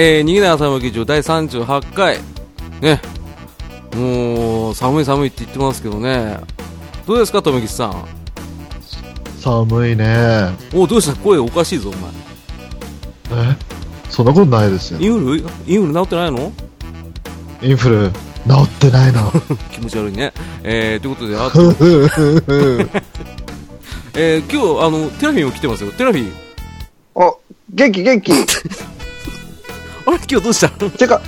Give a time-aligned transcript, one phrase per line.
[0.00, 2.16] はい、えー、逃げない朝山劇場第38回。
[2.80, 3.02] ね。
[3.94, 6.40] もう、寒い寒いって言ってますけどね。
[7.06, 8.08] どうですか、とめきちさん？
[9.40, 10.56] 寒いね。
[10.72, 11.20] おどうした？
[11.20, 12.10] 声おかしいぞ、お前。
[13.52, 13.56] え？
[14.08, 15.06] そんなことないですよイ。
[15.06, 15.44] ンフル？
[15.66, 16.50] インフル治ってないの？
[17.60, 18.16] インフル、治
[18.64, 19.30] ってないの。
[19.70, 20.32] 気持ち悪いね。
[20.62, 21.74] えー、ということで、あと、
[24.18, 25.92] えー、今日、あの、テラフィーも来てますよ。
[25.92, 26.32] テラフィー。
[27.16, 27.34] あ、
[27.74, 28.32] 元気元気。
[30.30, 31.20] 今日どうしたてか、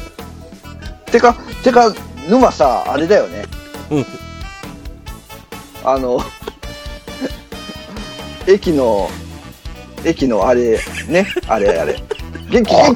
[1.10, 1.34] てか、
[1.64, 1.92] てか、
[2.28, 3.44] 沼さ、あれだよね。
[3.90, 4.06] うん。
[5.82, 6.20] あの、
[8.46, 9.10] 駅の、
[10.04, 12.00] 駅のあれ、ね、あれあれ。
[12.48, 12.94] 元気元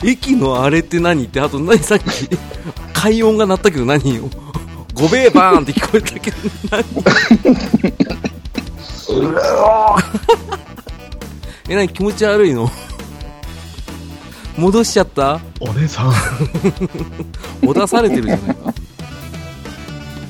[0.00, 0.08] 気。
[0.08, 2.04] 駅のあれって何って、あと何さっき、
[2.94, 4.30] 快音が鳴ったけど何よ？
[4.94, 6.36] ごべーバーンって聞こえたけど、
[6.70, 6.84] 何？
[11.68, 12.70] え、何気持ち悪いの？
[14.56, 15.40] 戻しちゃった？
[15.60, 16.12] お姉さん。
[17.62, 18.74] 戻されてるじゃないか。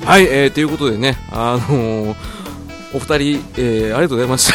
[0.05, 2.17] はい、えー、ということでね、あのー、
[2.95, 4.55] お二人、えー、ありがとうございました。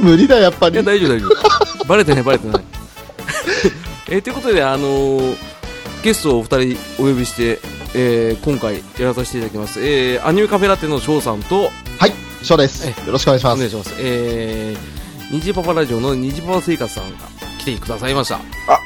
[0.00, 0.82] 無理だ、やっぱりいや、。
[0.82, 1.84] 大丈夫、大丈夫。
[1.84, 2.62] バレてない、バレてない。
[4.08, 5.36] えーということで、あのー
[6.02, 7.60] ゲストをお二人お呼びして、
[7.94, 9.80] えー今回やらさせていただきます。
[9.80, 12.12] えーアニメカフェラテの翔さんと、はい、
[12.44, 12.86] 翔です。
[12.86, 13.54] よろしくお願いします。
[13.54, 13.94] お願いします。
[13.98, 17.18] えー、ニジパパラジオのニジパパ生活さんが
[17.58, 18.36] 来てくださいました。
[18.36, 18.40] あ、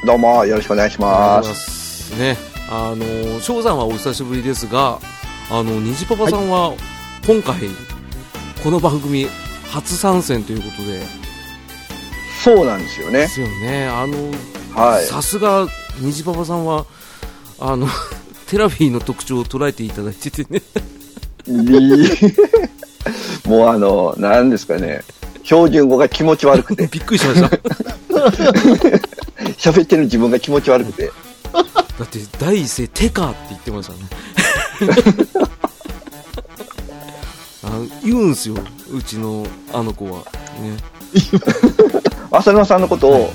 [0.05, 1.37] どうも、よろしくお願いしま。
[1.37, 2.19] ありがとうございますす。
[2.19, 2.37] ね、
[2.69, 4.99] あのー翔さんはお久しぶりですが、
[5.49, 6.73] あの、ニジパパさんは
[7.25, 7.55] 今回、
[8.63, 9.27] この番組
[9.69, 11.01] 初参戦ということで、
[12.43, 13.19] そうなんですよね。
[13.19, 13.87] ですよね。
[13.87, 14.15] あの、
[14.73, 15.05] はい。
[15.05, 15.67] さすが
[15.99, 16.85] 虹パパさんは
[17.59, 17.87] あの
[18.47, 20.61] テラフィーの特徴を捉えていただいててね
[23.45, 25.03] もうあの、なんですかね。
[25.43, 27.49] 標準語が気持ち悪くて、 びっくりしました。
[27.49, 27.57] だ
[29.57, 31.11] 喋ってる自分が気持ち悪くて。
[32.03, 33.99] って第一声「テカ」って言ってましたね。
[37.63, 38.55] あの言うんすよ
[38.91, 40.19] うちのあの子は。
[40.61, 40.77] ね。
[42.29, 43.33] 浅沼さんのことを、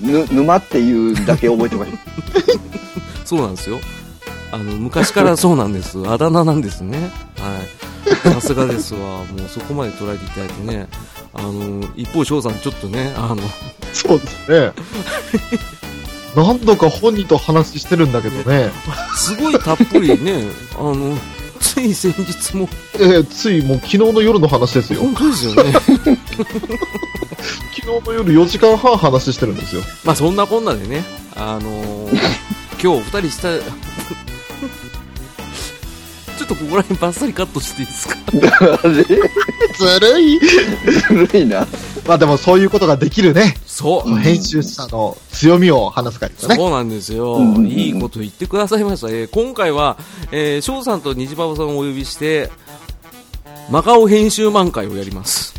[0.00, 1.98] ぬ、沼っていうだけ覚えてました。
[3.24, 3.80] そうなんですよ。
[4.52, 5.98] あの昔からそうなんです。
[6.06, 6.98] あだ名なんですね。
[6.98, 7.79] はい
[8.22, 10.88] さすがですわもうそこまで捉えていただいてね
[11.32, 13.42] あの一方翔さんちょっとねあの
[13.92, 14.72] そうですね。
[16.36, 18.70] 何度か本人と話してるんだけどね。
[19.16, 20.44] すごいたっぷりね、
[20.78, 21.18] あの、
[21.60, 22.68] つい先日も、
[23.00, 25.00] えーついもう昨日の夜の話ですよ。
[25.00, 25.72] 本当ですよね。
[25.82, 26.00] 昨日
[28.06, 29.82] の夜4時間半話してるんですよ。
[30.04, 31.04] まあそんなこんなでね、
[31.34, 32.18] あのー
[32.82, 33.48] 今日お二人した、
[36.54, 38.16] とここら辺バッサリカットしていいですか？
[38.88, 41.66] ずるいずるいな。
[42.06, 43.56] まあでもそういうことができるね。
[43.66, 44.16] そう。
[44.16, 46.56] 編集者の強みを話す会ですね。
[46.56, 49.08] そうなんですよ、うんうんうんいいこと言ってくださいました。
[49.08, 49.96] えー今回は、
[50.32, 52.50] えー、翔さんと虹パパさんをお呼びして、
[53.70, 55.54] マカオ編集満会をやります。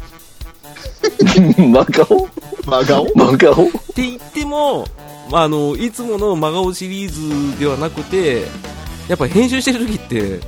[1.57, 2.29] 真顔
[2.65, 4.85] 真顔真顔って言っても、
[5.31, 8.43] まあ、あのいつもの真顔シリーズではなくて
[9.07, 10.39] やっぱ編集してる時って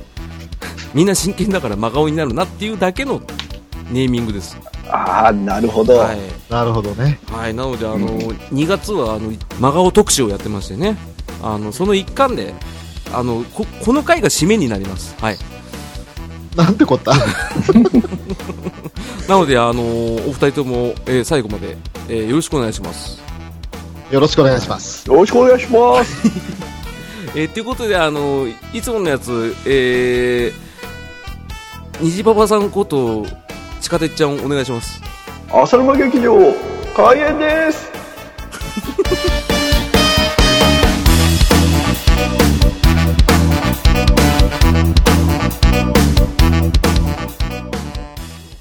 [0.94, 3.20] みんな真剣だから真顔になるなっていうだけの
[3.90, 4.56] ネーミングです、
[4.88, 5.98] ああ、なるほど。
[5.98, 7.18] はいなるほどね。
[7.32, 10.96] はい、なのであの、2月はあの真顔特集をやってましてね
[11.42, 12.54] あのその一環で
[13.12, 15.36] あのここの回が締めになります、はい、
[16.56, 17.12] なんてこった？
[19.28, 21.76] なのであのお二人とも、えー最後まで、
[22.08, 23.20] えーよろしくお願いします
[24.10, 25.08] よろしくお願いします。
[25.08, 26.14] よろしくお願いします。
[27.36, 33.26] えーということで、あのいつものやつ、えー、虹パパさんこと、
[33.80, 35.00] 地下鉄ちゃんお願いします。
[35.52, 36.36] 浅沼劇場、
[36.96, 37.90] 開演です。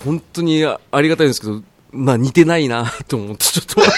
[0.04, 1.62] 本当にあありがたいんですけど、
[1.92, 3.92] まあ似てないなと思って、ちょっと待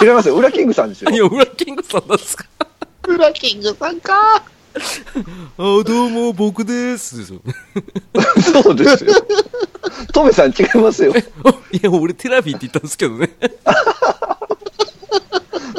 [0.04, 0.36] 違いますよ。
[0.36, 1.10] 裏キングさんですよ。
[1.10, 1.16] い。
[1.16, 2.44] や、ウラキングさんなんですか？
[3.08, 4.36] ウラキングさんか。
[4.36, 4.42] あ、
[5.56, 7.18] どうも、僕です。
[7.18, 7.40] ですよ。
[8.62, 9.14] そうですよ。
[10.12, 11.12] トメさん違いますよ。
[11.44, 13.30] あいや、俺テラビーって言ったんですけどね。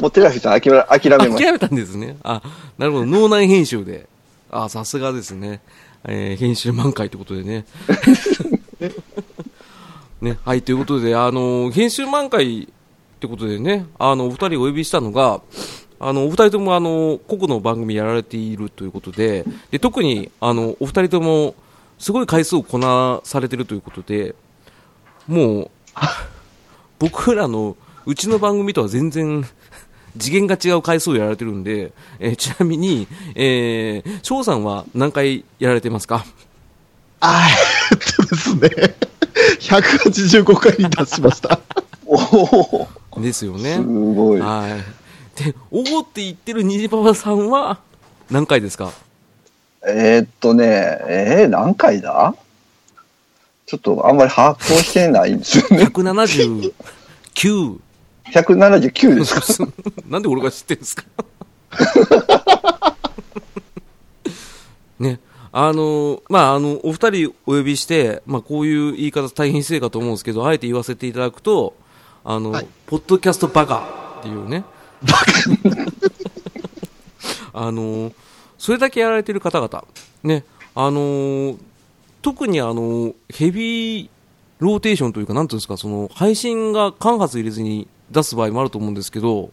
[0.01, 2.17] もうテラフィさん諦め諦めまし諦めたんですね。
[2.23, 2.41] あ、
[2.77, 4.07] なるほど、脳内編集で。
[4.49, 5.61] あ、さすがですね。
[6.03, 7.65] えー編集マン回ということでね。
[10.21, 12.67] ね、はい、ということで、あの、編集マン回っ
[13.19, 15.41] てことでね、あの、お二人お呼びしたのが、
[16.01, 21.55] あの、お二人ともあの、個々の番組やられているということで、で、特に、あの、お二人とも、
[21.99, 24.33] すごい回数をこなされてるということで、
[25.27, 25.71] もう、
[26.99, 29.45] 僕らの、うちの番組とは全然、
[30.17, 36.25] 次元が違う回数をやられてるんで、えーちなみに、えー、翔さんは何回やられてますか？
[37.21, 38.95] あーえっとですね。
[39.61, 41.61] 185回に達しました。
[42.05, 43.81] おおですよねす。
[43.83, 44.39] ごい。
[44.41, 45.00] はい。
[45.35, 47.79] で、おおって言ってる虹パパさんは
[48.29, 48.91] 何回ですか？
[49.87, 50.65] えーっとね、
[51.07, 52.35] えー、何回だ？
[53.65, 55.85] ちょっとあんまり把握をしてないんですよね。
[55.85, 56.73] ?179。
[58.25, 59.61] 179です。
[60.07, 61.03] なんで俺が知ってるんですか？
[64.99, 65.19] ね。
[65.53, 71.75] あの、まあ、あの、お二人お呼びして、まあ、こういう言い方大変失礼かと思うんですけど、あえて言わせていただくと、
[72.23, 74.63] あの、はいポッドキャストバカっていうね。
[77.53, 78.11] あの、
[78.57, 79.85] それだけやられてる方々、
[80.23, 80.43] ね、
[80.75, 81.57] あの、
[82.21, 84.09] 特にあの、ヘビー
[84.59, 89.51] ローテーションというか、なんていうんですか、その、配信が間髪入れずに出す場合もあると思うんですけど、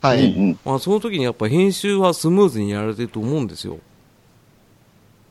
[0.00, 0.56] はい。
[0.64, 3.78] まあ、その時にやっぱ編集はスムーズにやられてると思うんですよ。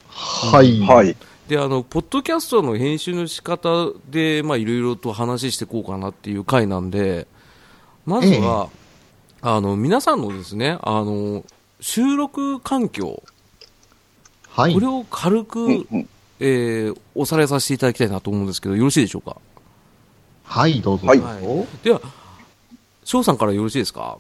[0.08, 0.80] はい。
[0.80, 1.16] はい。
[1.48, 7.28] で、あの、ポッドキャストの編集の仕方で、まあ、いろいろと話していこうかなっていう回なんで、
[8.06, 8.70] まずは、
[9.46, 11.44] あの、皆さんのですね、あの、
[11.82, 13.22] 収録環境、
[14.50, 14.74] はい。
[14.74, 14.88] これ。
[14.88, 16.10] を軽うんく、うん。
[16.40, 19.36] えーおさらいさせていただきたいなと思うんですけど、よろしいでしょうか？
[20.46, 21.08] はい、どうぞ。
[21.08, 21.20] はい。
[21.84, 22.00] では、
[23.04, 24.18] 翔さんからよろしいですか？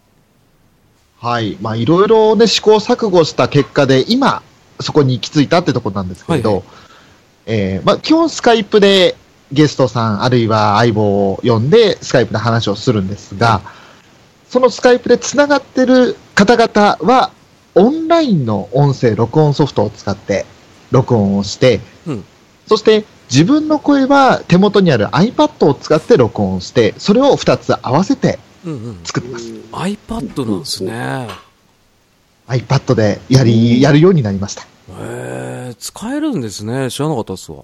[1.20, 1.58] はい。
[1.62, 4.44] まあ、いろいろね、試行錯誤した結果で、今、
[4.81, 6.64] そこに行き着いたってところなんですけれど、はいは
[7.46, 9.16] えーまあ、基本スカイプで
[9.54, 13.62] ゲストさん、あるいは相棒を呼んで、スカイプで話をするんですが、
[14.53, 17.31] そのスカイプで繋がってる方々は、
[17.73, 20.45] オンラインの音声録音ソフトを使って
[20.91, 22.23] 録音をして、うん
[22.67, 29.00] そして自分の声は手元にある iPad を使って録音して、それを2つ合わせてうんうん。
[29.03, 29.45] 作ってます。
[29.71, 31.27] iPad なんですね。
[32.47, 34.67] iPad でやり、やるようになりました。
[35.00, 36.91] へー使えるんですね。
[36.91, 37.63] 知らなかったっすわ。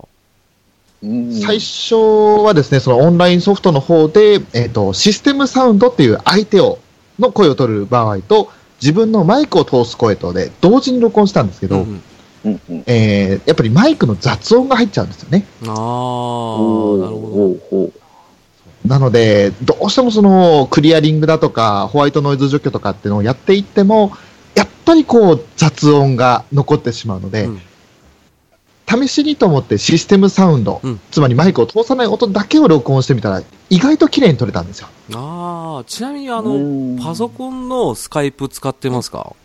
[1.04, 1.34] うん。
[1.34, 1.96] 最初
[2.44, 6.80] はですね、そのオンラインソフトの方で、えっ、と、システムサウンドっていう相手を、
[7.20, 8.52] の声を取る場合と、
[8.82, 12.02] 自分のマイクを通す声とで同時に録音したんですけど、うんうん。
[12.46, 12.84] うんうん。
[12.88, 15.46] えーやっぱりマイクの雑音が入っちゃうんですよね。
[15.62, 17.92] ああ、なるほほうほ
[18.86, 24.14] なので、どうしてもそのクリアリングだとか、ホワイトノイズ除去とかっていうのをやっていっても、
[24.56, 27.62] やっぱりこう雑音が残ってしまうので、うん
[28.90, 34.88] 試しにと思ってシステムサウンド、うんつまりマイクを通さない音だけを録音してみたら、意外と綺麗に撮れたんですよ。
[35.10, 35.20] ど。
[35.20, 39.36] ああ、ちなみにあうの、んパソコンのスカイプ使ってますか？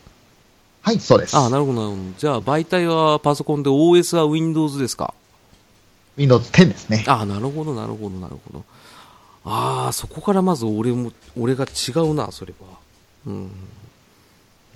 [0.82, 1.37] はい、そうです。
[1.37, 2.02] ああ、なるほど、なるほど。
[2.19, 5.14] じゃあ、媒体はパソコンで OS は Windows ですか
[6.17, 7.05] ？Windows 10ですね。
[7.08, 8.64] ああ、なるほど、なるほど、なるほど。
[9.46, 12.79] ああ、そこからまず俺も、俺が違うな、それは。
[13.26, 13.50] うん。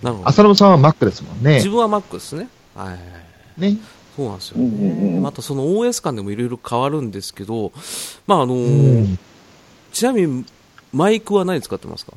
[0.02, 0.28] なるほど。
[0.28, 1.68] 浅野さんは Mac ですもんね自。
[1.70, 2.48] 分は Mac ですね。
[2.74, 3.60] はい。
[3.60, 3.76] ね。
[4.18, 4.78] そうなんですようんうん
[5.10, 5.16] ね。
[5.16, 7.70] うんまたその OS 間でもいろいろ変わるんですけど、
[8.26, 9.18] まああのうーん。
[9.92, 10.44] ちなみに
[10.92, 12.14] マイクは何使ってますか？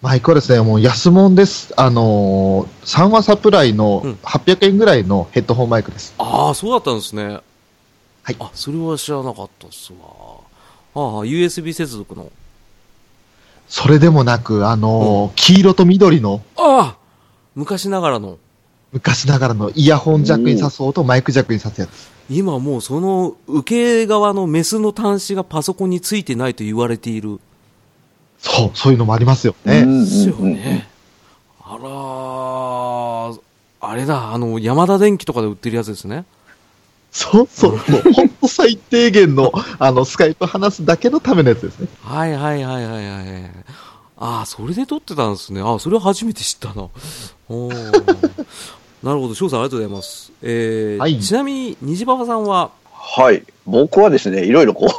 [0.00, 1.74] マイクはですね、もう安物です。
[1.76, 6.14] あのー、3話サプライのうん800円ぐらいのヘッドホンマイクです。
[6.18, 7.24] ああ、そうだったんですね。
[8.22, 9.98] はいあ、それは知らなかったっすわ。
[10.94, 12.30] ああ、USB 接続の。
[13.68, 16.96] それでもなく、あのー黄色と緑のああ
[17.54, 18.38] 昔ながらの。
[18.92, 22.10] 昔ながらのイヤホンジャックに挿そうとマイクジャックに挿すやつ。
[22.30, 27.40] 今もうその受け側のメスの端子がパソコンについてないと言われている。
[28.38, 29.68] そう、そういうのもありますよう。
[29.68, 29.80] ね。
[29.80, 30.88] うんですよね。
[31.60, 33.40] あらー
[33.80, 36.24] あれだ、あの、山田電機とかで売ってるやつですね。
[37.10, 41.88] そうそう、もうほんと最低限の、 あの、スカイプ話すだけのためのやつですね。
[42.02, 43.50] はいはいはいはいはい。
[44.18, 45.60] ああ、それで撮ってたんですね。
[45.60, 46.88] ああ、それは初めて知ったな。
[47.48, 48.44] おー
[49.02, 50.32] なるほど、翔さんありがとうございます。
[50.42, 53.42] えーはいちなみに、虹パパさんは、はい。
[53.66, 54.90] 僕はですね、いろいろこう、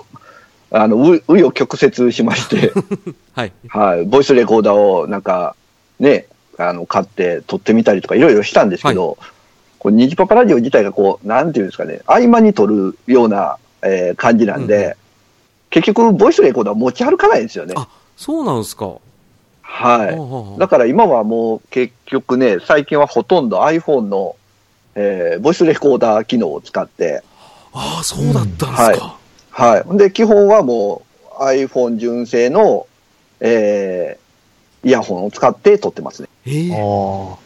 [0.76, 2.72] あの、う、うを曲折しまして、
[3.34, 3.52] はい。
[3.68, 4.06] はい。
[4.06, 5.56] ボイスレコーダーをなんか、
[6.00, 6.28] ね、
[6.58, 9.18] あの、買って撮ってみたりとかいろいろしたんですけど、
[9.80, 14.94] こう、ニジパパラジオ自体がこう、なんていうんですかね、合間に撮るような、えー感じなんで、うん
[15.70, 17.76] 結局、ボイスレコーダー持ち歩かないんですよね。
[17.78, 17.88] あ、
[18.18, 18.96] そうなんですか。
[19.72, 20.60] はい。
[20.60, 24.36] だから今はもう結局ね、最近はほとんど iPhone の、
[24.96, 27.24] えーボイスレコーダー機能を使って、
[27.72, 29.18] ああ、そうだったんですか。
[29.52, 29.98] はい。
[29.98, 31.04] で、基本はも
[31.40, 32.88] う iPhone 純正の、
[33.40, 34.30] えー
[34.88, 36.30] イヤホンを使って撮ってますね。
[36.46, 37.38] ええあ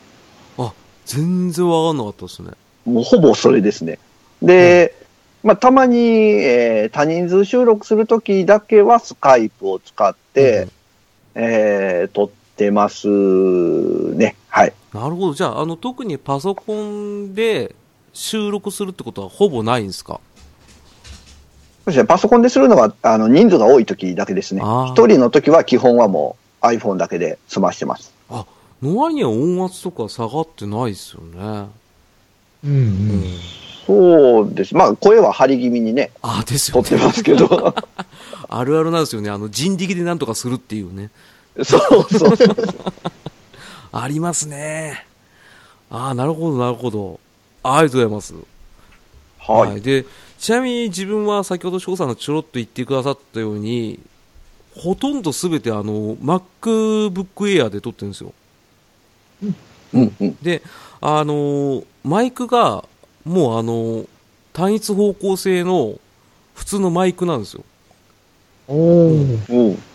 [0.60, 0.74] あ、
[1.06, 2.52] 全然わかんなかったですね。
[2.86, 3.98] もうほぼそれですね。
[4.42, 4.94] で、
[5.44, 10.68] まあ、たまに、えー多人数収録するときだけはスカイプを使って、
[11.36, 14.36] えー撮ってますね。
[14.50, 14.74] はい。
[14.94, 15.34] なるほど。
[15.34, 17.74] じゃあ、あの、特にパソコンで
[18.14, 20.20] 収録するってことはほぼないんですか？
[21.86, 24.62] そしてパソコンでするのは、あの、人数が多いときだけですね。
[24.62, 28.14] 一人のときは基本はもう iPhone だけで済ましてます。
[28.30, 28.46] あ、
[28.82, 31.68] の割には音圧とか下がってないですよね。
[32.64, 33.24] うんうん。
[33.86, 34.76] そうです。
[34.76, 36.88] まあ、声は張り気味にね、あ、ですよね。
[36.88, 37.76] 撮ってますけど。
[38.58, 39.30] あるあるなんですよね。
[39.30, 41.10] あの、人力でなんとかするっていうね。
[41.64, 42.38] そうそう。
[43.92, 45.06] ありますね。
[45.90, 47.20] ああ、なるほど、なるほど。
[47.64, 48.34] あありがとうございます。
[49.40, 49.82] はい。
[49.82, 50.06] で、
[50.40, 54.00] ちなみに自分は先ほど翔さんがちょろっと言ってくださったように、
[54.76, 58.34] ほとんどすべてあの、MacBook Air で撮ってるんですよ。
[59.94, 60.38] うんうん。
[60.42, 60.62] で、
[61.02, 62.86] あのーマイクが、
[63.26, 64.08] もうあのー
[64.54, 66.00] 単一方向性の
[66.54, 67.64] 普通のマイクなんですよ。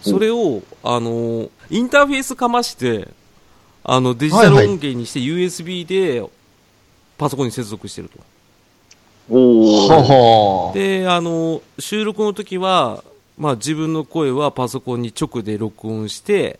[0.02, 3.08] それを、あのーインターフェースかまして、
[3.84, 6.26] あの、デジタル音源にして USB で
[7.18, 8.18] パソコンに接続してると。
[9.30, 10.72] お。
[10.74, 13.04] で、あの、収録の時は、
[13.36, 16.58] まあ自分の声はパソコンに直で録音して、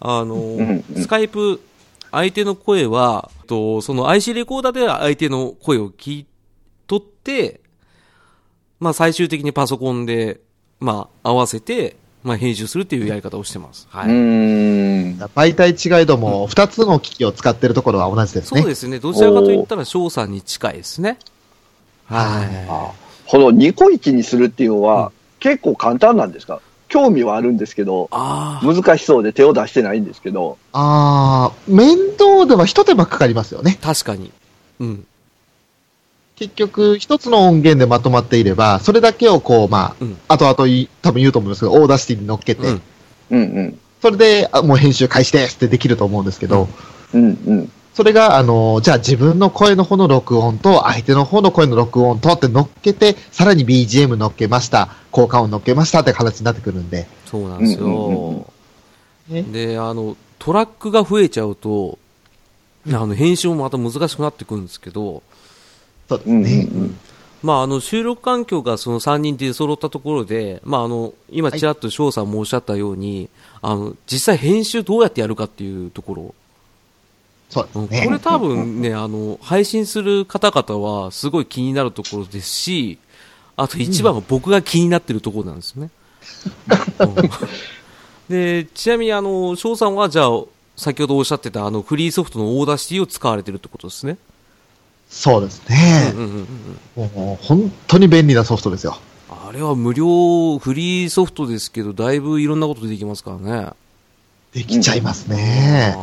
[0.00, 1.60] あの、スカイプ、
[2.10, 6.26] 相手の声は、とその IC レコーダーで相手の声を聞い
[6.86, 7.60] 取って、
[8.80, 10.40] まあ最終的にパソコンで、
[10.82, 13.86] まあ合わせて、まあ編集するっていうやり方をしてます。
[13.90, 14.08] はい。
[14.08, 15.18] うーん。
[15.34, 18.60] 媒体違いども、二つの機器を使ってるところは同じですね。
[18.60, 18.98] そうですね。
[18.98, 21.18] どちらかと言ったら翔さんに近いですね。
[22.06, 22.66] はい。
[22.68, 22.92] あ
[23.26, 26.60] このニコイチにするっていうのは、結構簡単なんですか？
[26.88, 33.78] 興味はあるんですけど、ああ、難しそうで手を出してないんですけど、あー、面倒では一手間かかりますよね。
[33.80, 34.30] 確かに。
[34.78, 35.06] うん。
[36.42, 42.82] 結局、一つの音源でまとまっていれば、それだけをこう、まうんあ、後々い多分言うと思うんですけど、 Audacity に乗っけて、うん
[43.30, 43.78] うんうん。
[44.00, 46.68] それで、あもう編集開始ですってできると思うんですけど、
[47.12, 47.72] うんうんうん。
[47.94, 57.86] それが、あの、じゃあ自分の声の方の録音と、相手の方の声の録音とって乗っけて、さらに BGM 乗っけました、効果音乗っけましたって形になってくるんで、そうなんですよ。
[57.86, 58.46] うんうんうん
[59.28, 61.98] ねで、あの、トラックが増えちゃうと、
[62.88, 65.22] あの、編集もまた難しくなってくるんですけど、
[66.18, 66.68] ですうんうんね。
[66.72, 66.98] うん。
[67.42, 73.28] まあ、あの、収録環境がその3人で揃ったところで、まあ、あの、今ちらっと翔さんもおっしゃったように、
[73.60, 76.34] あの、実際編集どうやってやるかっていうところ、
[77.50, 78.08] そうですうんこね。
[78.10, 82.98] れ多分ね、あの、配信する方々はすごい気になるところですし、
[83.56, 85.90] あと一番は僕が気になってるところなんですね。
[87.00, 87.14] うん
[88.28, 90.42] で、ちなみにあの、翔さんはじゃあ、
[90.76, 94.16] 先ほどおっしゃってたあの、フリーソフトの Audacity を使われてるってことですね。
[95.14, 96.18] そうですねうん。
[96.18, 96.46] うんうん
[96.96, 98.98] うんもう本当に便利なソフトですよ。
[99.28, 103.68] あれは無料、フリーソフトですけど、だいぶいろんなことできますからね。
[104.52, 105.96] できちゃいますね。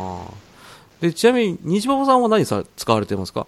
[1.00, 3.46] で、ちなみに、西馬場さんは何さ、使われてますか？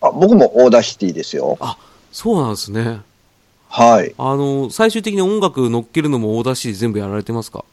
[0.00, 1.56] あ僕も Audacity ですよ。
[1.60, 1.78] あ、
[2.12, 3.00] そうなんですね。
[3.68, 4.14] はい。
[4.18, 7.64] あの、最終的に音楽乗っけるのも Audacity 全部やられてますか？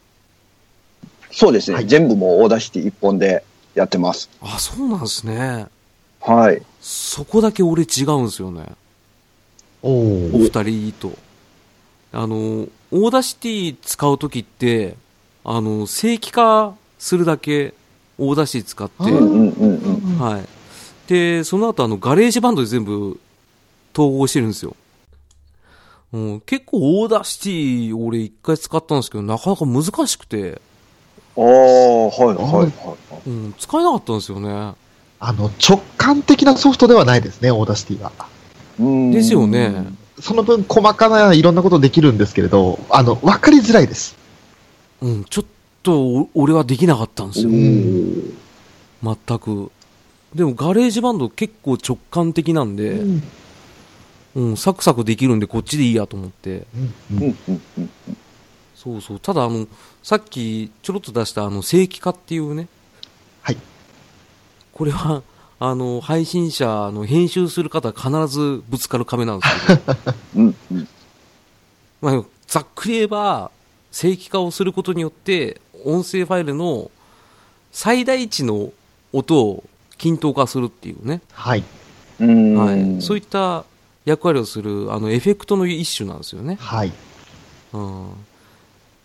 [1.31, 1.75] そうですね。
[1.75, 3.43] はい全部もう Audacity 一本で
[3.75, 4.29] やってます。
[4.41, 5.67] あ、そうなんですね。
[6.21, 6.61] はい。
[6.79, 8.65] そこだけ俺違うんですよね。
[9.81, 11.17] おおー二人と。
[12.13, 14.95] あの、 Audacity 使うときって、
[15.43, 17.73] あの、正規化するだけ
[18.17, 20.19] Audacity 使って、あーうんうんうんうん。
[20.19, 20.45] はい。
[21.07, 23.19] で、その後あの、 GarageBand で全部
[23.93, 24.75] 統合してるんですよ。
[26.13, 30.61] うん、結構 Audacity 俺一回使ったんですけど、なかなか難しくて、
[31.37, 32.65] ああ、はいはいは
[33.25, 33.29] い。
[33.29, 34.73] うん、使えなかったんですよね。
[35.23, 38.11] あの、直感的なソフトではないですね、 Audacity は。
[38.79, 39.85] うんですよね。
[40.19, 44.17] その分、細かないろんなことできるんですけれど、あの、わかりづらいです。
[45.01, 45.45] うん、ちょっ
[45.83, 47.49] とお俺はできなかったんですよ。
[47.49, 48.37] うん
[49.03, 49.71] 全く。
[50.33, 53.23] でも GarageBand 結構直感的なんで、うん
[54.35, 56.65] うん、サクサクできるんでこっちでいいやと思って。
[56.75, 57.89] うんうんうんうん
[58.75, 59.19] そうそう。
[59.19, 59.67] ただあの、
[60.01, 62.67] さっきちょろっと出したあの、正規化っていうね。
[64.81, 64.81] はい。
[64.81, 65.23] これは、
[65.59, 69.97] あの、配信者の編集する方は必ずぶつかる壁なんですけど、
[70.35, 70.87] うんうん
[72.01, 73.51] まあ、ざっくり言えば、
[73.91, 76.89] 正規化をすることによって、音声ファイルの
[77.71, 78.71] 最大値の
[79.13, 79.63] 音を
[79.97, 81.21] 均等化するっていうね。
[81.31, 81.63] はい。
[82.19, 83.01] うんはい。
[83.01, 83.65] そういった
[84.05, 86.57] 役割をする、あの、エフェクトの一種なんですよね。
[86.59, 86.91] はい。
[87.73, 88.05] うん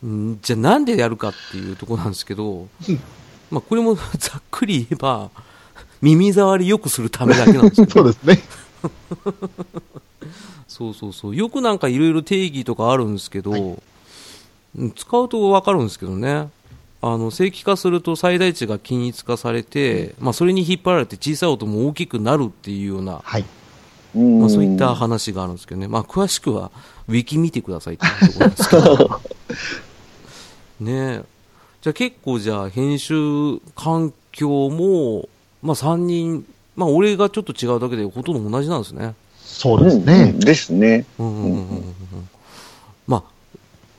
[0.02, 0.38] うん。
[0.42, 3.00] じゃあなんでやるかっていうところなんですけどうん、
[3.50, 5.30] まあこれも ざっくり言えば、
[6.02, 8.42] 耳障り良くするためだけなんですけど、 そうですね。
[10.68, 11.36] そうそうそう。
[11.36, 16.48] よくなんかいろいろ定義とかあるんですけど、はいうん使うとわかるんですけどね。
[17.00, 23.44] あの、正規化すると最大値が均一化されて、まあそれに引っ張られて小さい音も大きくなるっていうような、はい。
[24.14, 25.88] うんまあそういった話があるんですけどね。
[25.88, 26.70] まあ詳しくは、
[27.08, 29.20] ウィキ見てくださいっていうところですけど。
[30.92, 31.24] ねえ。
[31.80, 35.28] じゃあ結構じゃあ編集環境も、
[35.66, 36.46] まあ3人、
[36.76, 39.14] まあ俺がちょっと違うだけでほとんど同じなんですね。
[39.44, 40.32] そうですね。
[40.34, 41.04] うんですね。
[41.18, 41.94] うんうんうんうんうん
[43.06, 43.22] まあ、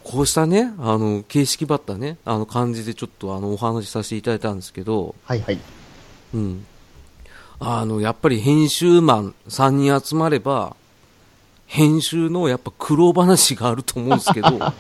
[0.03, 5.59] こうしたね、あの、形式ばったね、あの感じでちょっとあの、お話しさせていただいたんですけど、はいはい。
[6.33, 6.65] うん。
[7.59, 10.75] あの、やっぱり編集マン3人集まれば、
[11.65, 14.73] 編集のやっぱ苦労話があると思うんですけど、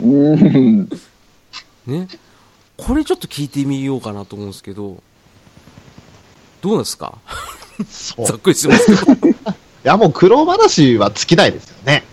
[0.00, 0.88] うん。
[1.86, 2.08] ね。
[2.76, 5.02] これちょっと聞いてみようかなと思うんですけど、
[6.60, 7.14] どうですか？
[7.90, 8.24] そう。
[8.24, 9.28] いざっくりしてますけど。
[9.82, 12.04] や、もう苦労話は尽きないですよね。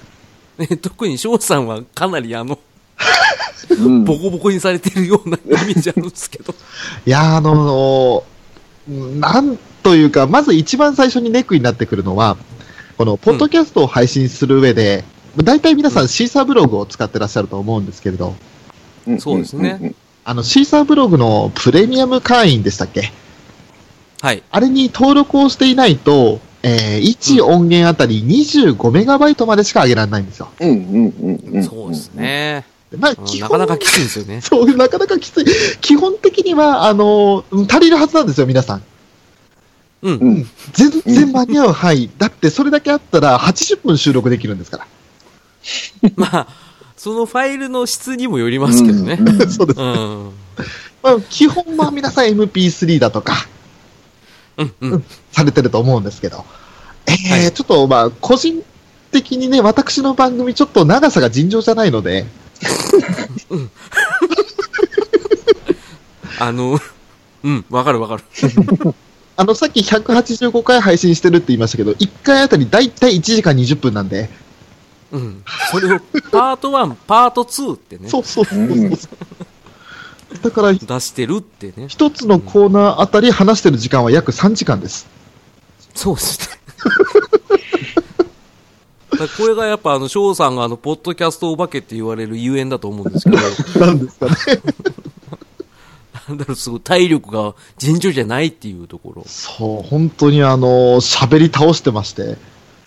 [0.58, 2.58] ね、特に翔さんはかなりあの、
[3.70, 6.54] うんボコボコにされてるようなイメージあるんですけど。
[7.06, 8.22] いや、あの
[8.88, 12.36] なんというか、まず一番最初にネックになってくるのは、
[12.96, 15.04] このポッドキャストを配信する上で、
[15.36, 18.34] 大体皆さんシーサーブログを使ってらっしゃると思うんですけれど、
[19.18, 19.94] そうですね。
[20.24, 23.12] あの、シーサーブログのプレミアム会員でしたっけ？
[24.20, 24.42] はい。
[24.50, 30.48] あれに登録をしていないと、えー、1音源あたり25メガバイトまでしか上げられないんですよ。
[30.60, 31.64] うんうんうんうん。
[31.64, 32.12] そうです。
[32.14, 32.64] ね。
[32.96, 34.40] まあ、なかなかきついですよね。
[34.42, 35.44] そう、なかなかきつい。
[35.80, 38.82] 基本的には、あのー足りるはずなんですよ、皆さん。
[40.02, 40.14] うん。
[40.14, 40.50] うん。
[40.72, 42.10] 全然間に合う範囲。
[42.16, 44.86] だって、それだけあったら80分収録できるんですから。
[46.16, 46.46] まあ、
[46.96, 49.18] そのファイルの質にもよりますけどね。
[49.20, 49.80] うんうん そうです。
[49.80, 50.30] うん。
[51.02, 53.46] まあ、基本は皆さん MP3 だとか、
[54.56, 54.74] うん。
[54.80, 55.04] うん。
[55.32, 56.44] されてると思うんですけど。
[57.06, 58.62] えーはいちょっと、まあ、個人
[59.12, 62.26] 的にね、私の番組ちょっと長さが尋常じゃないので、
[66.38, 66.78] あの、
[67.44, 68.24] うん、わかるわかる。
[69.38, 74.30] あの、さっき185回配信してるって言いましたけど、1回あたりだいたい1時間20分なんで、
[75.12, 75.42] うん。
[75.70, 79.25] それを、パート1、パート2ってね、そうそうそうそう。
[80.46, 81.88] うんだから、出してるってね。
[81.88, 85.06] 一つのコーナーあたり話してる時間は約3時間です。
[85.94, 86.46] そうですね。
[89.38, 93.38] これがやっぱあの、翔さんがあの、ポッドキャストお化けって言われるゆえんだと思うんですけど、
[93.86, 94.34] なんですかね。
[96.28, 99.24] なんだろう、すごい体力が尋常じゃないっていうところ。
[99.26, 102.36] そう、本当にあの、喋り倒してまして。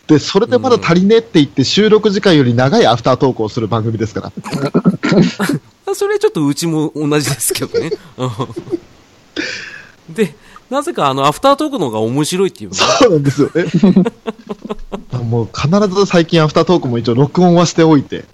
[0.07, 4.31] で、それでまだ足りねえって言って収録時間より長いアフタートークをする番組ですから。
[5.95, 7.91] それちょっとうちも同じですけどね。
[8.17, 8.29] うん
[10.09, 10.35] で、
[10.71, 12.77] なぜかあの、アフタートークの方が面白いっていうね。
[12.77, 13.65] そうなんですよね。
[15.23, 18.25] もう必ず最近アフタートークも一応録音はしておいて、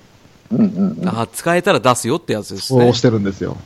[0.51, 1.09] うんうんうん。
[1.09, 2.93] あ使えたら出すよってやつですねそう。
[2.93, 3.57] してるんですよ。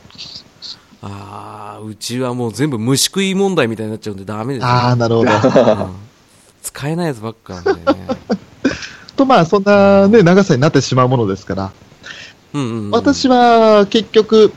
[1.02, 4.72] ああ、うちはもう全部虫食い問題みたいになっちゃうんでダメですね。
[4.72, 5.30] ああ、なるほど。
[5.30, 5.34] う
[5.86, 6.10] ん
[6.62, 8.06] 使えないやつばっかなんでね。
[9.16, 11.72] と、まあ、そんなね、長さになってしまうものですから、
[12.52, 14.52] うんうんうん、私は結局、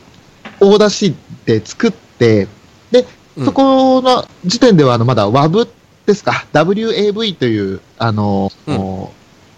[0.60, 2.48] 大出しで作って、
[2.92, 5.68] で、うんそこの時点では、あの、まだ WAV
[6.06, 9.08] ですか、WAV という、あの、うん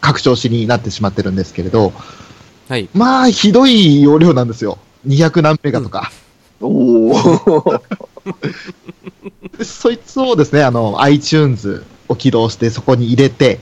[0.02, 1.91] 拡張子になってしまってるんですけれど、
[2.67, 2.88] はい。
[2.93, 4.78] まあ、ひどい容量なんですよ。
[5.08, 6.12] 200何メガとか。
[6.62, 7.82] おお。
[9.58, 13.60] でそいつをですね、あの、iTunes を起動してそこに入れて、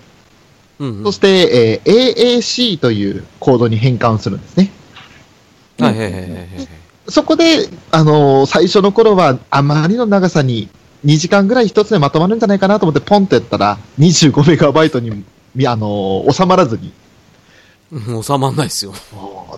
[0.79, 4.71] うんうんそして、えー AAC というコードに変換するんですね。
[5.79, 6.47] はいはいはいはいはい。
[7.09, 10.69] そこで、あのー最初の頃はあまりの長さに
[11.05, 16.91] 2時間ぐらい一つでまとまるんじゃないかなと思ってポンとやったら25メガバイトに、みあのー収まらずに。
[17.91, 18.93] うん収まんないですよ。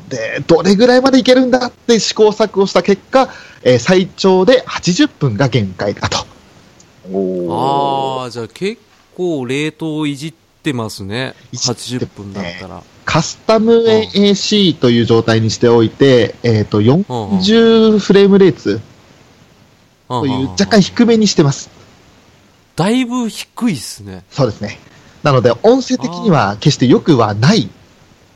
[0.09, 3.29] で、どれぐらいまでいけるんだって試行錯誤した結果、
[3.63, 6.25] えー最長で80分が限界だと。
[7.11, 8.81] おああ、じゃあ結
[9.15, 11.35] 構冷凍いじってますね。
[11.51, 12.83] いじって80分だったら。
[13.05, 18.81] カスタム AAC という状態にしておいて、えっ、と、40フレームレーツ
[20.07, 21.69] という若干低めにしてます。
[22.75, 24.23] だいぶ低いっすね。
[24.29, 24.79] そうですね。
[25.23, 27.69] なので、音声的には決して良くはない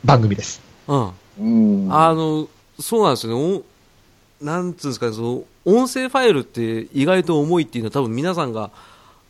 [0.04, 0.60] 番組です。
[0.88, 1.12] うん。
[1.38, 1.94] うん。
[1.94, 3.62] あの、そうなんですよね。
[4.40, 8.70] おなんつうんですかね、その、音声ファイルって意外と重いっていうのは多分皆さんが、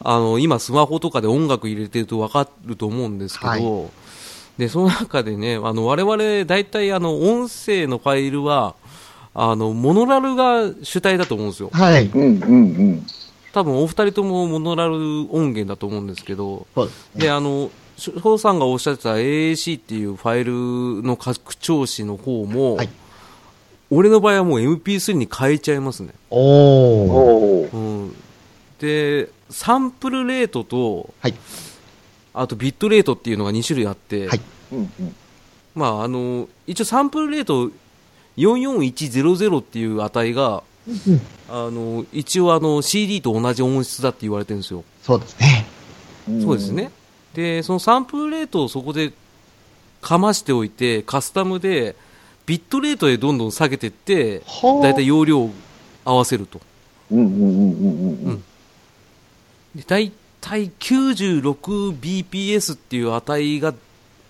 [0.02, 3.90] あの、今スマホとかで音楽入れてるとわかると思うんですけど、はい
[4.58, 8.74] で、その中でね、あの、我々大体あの、音声のファイルは、
[9.32, 11.70] あの、モノラルが主体だと思うんですよ。
[11.72, 12.06] はい。
[12.06, 12.56] うんうんう
[12.96, 13.06] ん。
[13.54, 14.94] 多分お二人ともモノラル
[15.32, 16.66] 音源だと思うんですけど、
[17.16, 22.88] であの、翔さんがおっしゃってた AAC っていうファイルの拡張子の方も、はい
[23.92, 26.10] 俺の場合はもう MP3 に変えちゃいますね。
[26.30, 28.14] おうん。
[28.78, 31.34] で、サンプルレートと、はい。
[32.32, 34.40] あとビットレートっていうのが2種類あって、はい
[34.72, 35.16] うんうん
[35.74, 37.70] まあ、あの、一応サンプルレート
[38.36, 44.84] 44100っていう値が、うんあの、一応あの CD と同じ音質だって言われてるんですよ。
[45.02, 45.66] そうですね。
[46.28, 46.90] うんそうですね。
[47.34, 49.12] で、そのサンプルレートをそこで
[50.00, 51.96] かましておいて、カスタムで、
[52.46, 55.50] ビットレートでどんどん下げていって、はあだいたい容量を
[56.04, 56.60] 合わせると。
[57.10, 58.49] うんうんうんうんうんで、だ
[59.76, 63.74] いたい 96bps っていう値が、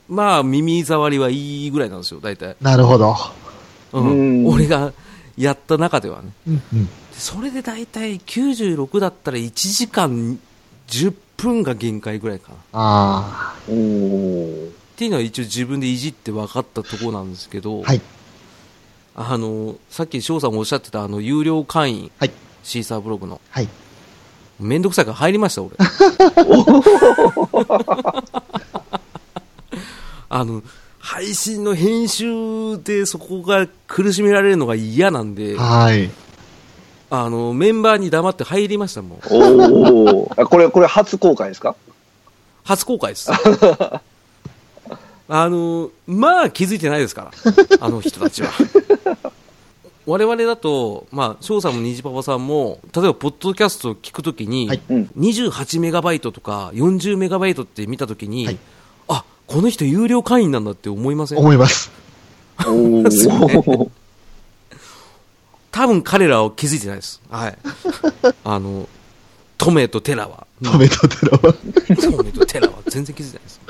[0.08, 2.56] まあ、耳障りはいいぐらいなんですよ、だいたい。
[2.60, 3.16] なるほど。
[3.92, 4.04] うん。
[4.04, 4.08] う
[4.42, 4.92] ん俺が
[5.36, 6.32] やった中ではね。
[6.48, 6.86] うんうん。
[6.86, 10.38] でそれでだいたい96だったら1時間
[10.88, 12.56] 10分が限界ぐらいかな。
[12.72, 18.00] あおーっていうのは一応自分でいじって分かったところなんですけど、はい
[19.14, 22.30] あの、さっき翔さんもおっしゃってたあの、有料会員、はい
[22.62, 23.40] シーサーブログの。
[23.52, 23.58] あ。
[23.58, 23.68] はい。
[24.60, 25.70] めんどくさいから入りました、俺。
[30.28, 30.62] あの、
[30.98, 36.10] 配信の編集でそこが苦しめられるのが嫌なんで、はい。
[37.10, 39.18] あの、メンバーに黙って入りましたもん。
[39.30, 41.74] おーあこれ、これ初公開ですか？
[42.62, 43.30] 初公開です。
[43.32, 44.00] あ
[45.48, 47.30] の、まあ気づいてないですから、
[47.80, 48.50] あの人たちは。
[50.10, 55.10] 我々だと、まあ、翔さんも虹パパさんも、例えば、ポッドキャストを聞くときに、はいうん。
[55.16, 58.58] 28メガバイトとか40メガバイトって見たときに、はい
[59.08, 61.38] あ、この人有料会員なんだって思いません？
[61.38, 61.90] 思います。
[62.58, 63.90] おー
[65.72, 67.20] 多分彼らは気づいてないです。
[67.30, 67.58] はい。
[68.44, 68.88] あの、
[69.56, 70.46] トメとテラは。
[70.64, 71.38] トメとテラは。
[71.52, 73.60] トメとテラは全然気づいてないです。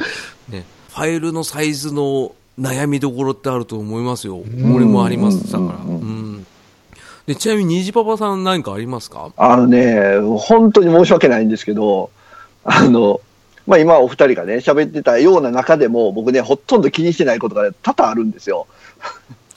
[0.49, 0.65] ね。
[0.89, 4.37] ファイルのサイズの悩みどころってあると思いますよ。
[4.39, 5.53] ん俺もあります。
[5.53, 5.79] だから。
[5.85, 6.30] うんうん。
[7.31, 9.33] で、ちなみに虹パパさん何かありますか？
[9.37, 12.11] あのね、本当に申し訳ないんですけど、
[12.65, 13.21] あの、
[13.69, 18.67] まあ今お二人がね、喋ってたような中でも、僕ね、ほとんど気にしてないことが多々あるんですよ。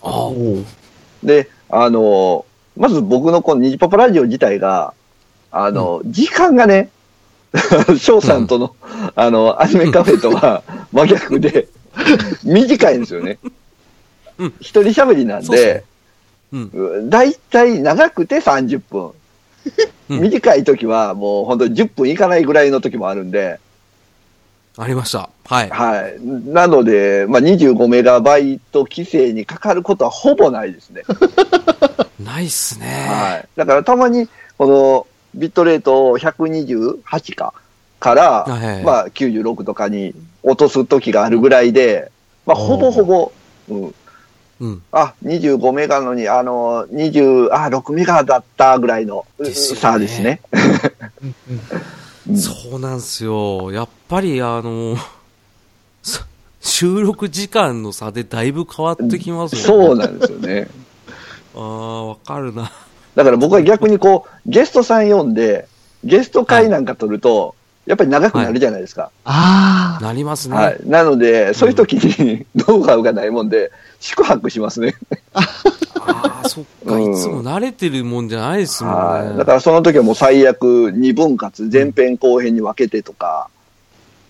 [0.04, 0.30] あ
[1.26, 2.46] で、あの、
[2.78, 4.94] まず僕のこのニジパパラジオ自体が、
[5.50, 6.90] あの、時間がね、
[7.98, 8.76] 翔さんとの、
[9.16, 11.70] あの、アニメカフェとは真逆で、
[12.46, 13.40] 短いんですよね。
[14.38, 14.54] うん。
[14.60, 15.54] 一人喋りなんそ
[16.54, 17.10] うそうん。
[17.10, 19.02] だいたい長くて30分。
[19.02, 19.14] うん
[20.10, 23.60] 短い時はもう本当に10分いかないぐらいの時もあるんで、
[24.78, 25.30] ありました。
[25.46, 25.70] はい。
[25.70, 26.20] はい。
[26.22, 31.04] なので、まあ、25メガバイト規制にかかることはほぼないですね。
[32.20, 33.06] ないっすね。
[33.08, 33.48] はい。
[33.56, 37.54] だからたまに、このビットレートを128か
[38.00, 38.46] から、
[38.84, 42.12] まあ、96とかに落とす時があるぐらいで、
[42.48, 43.32] まあ、ほぼほぼ、
[43.70, 43.96] うん。
[44.64, 44.82] うん。
[44.94, 49.26] あ、25メガのに、あの、20、あ、6メガだったぐらいの
[49.76, 50.40] 差ですね。
[52.38, 53.74] そうなんですよ。
[53.74, 54.96] やっぱりあの、
[56.02, 56.22] そ
[56.62, 59.66] 収録時間の差でだいぶ変わってきますよね。
[59.68, 60.70] そうなんですよね。
[61.56, 62.72] ああ、わかるな。
[63.16, 65.68] だから僕は逆にこう、ゲストさん呼んで、
[66.06, 69.12] ゲスト会なんか撮ると、やっぱり長くなるじゃないですか。
[69.26, 70.04] ああ。
[70.04, 70.56] なりますね。
[70.56, 70.80] はい。
[70.86, 74.96] なので、そういう時に ノウハウがないもんで、宿泊しますね。
[75.34, 79.30] ああ、そっか、うんいつも慣れてるもんじゃないですもんはい。
[79.30, 79.38] ね。
[79.38, 83.50] だからその時はもう最悪二分割、前編後編に分けてとか、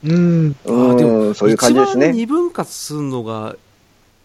[0.04, 0.56] うん。
[0.66, 2.12] あーでもうん、そういう感じです一番ね。
[2.14, 3.56] 二分割するのが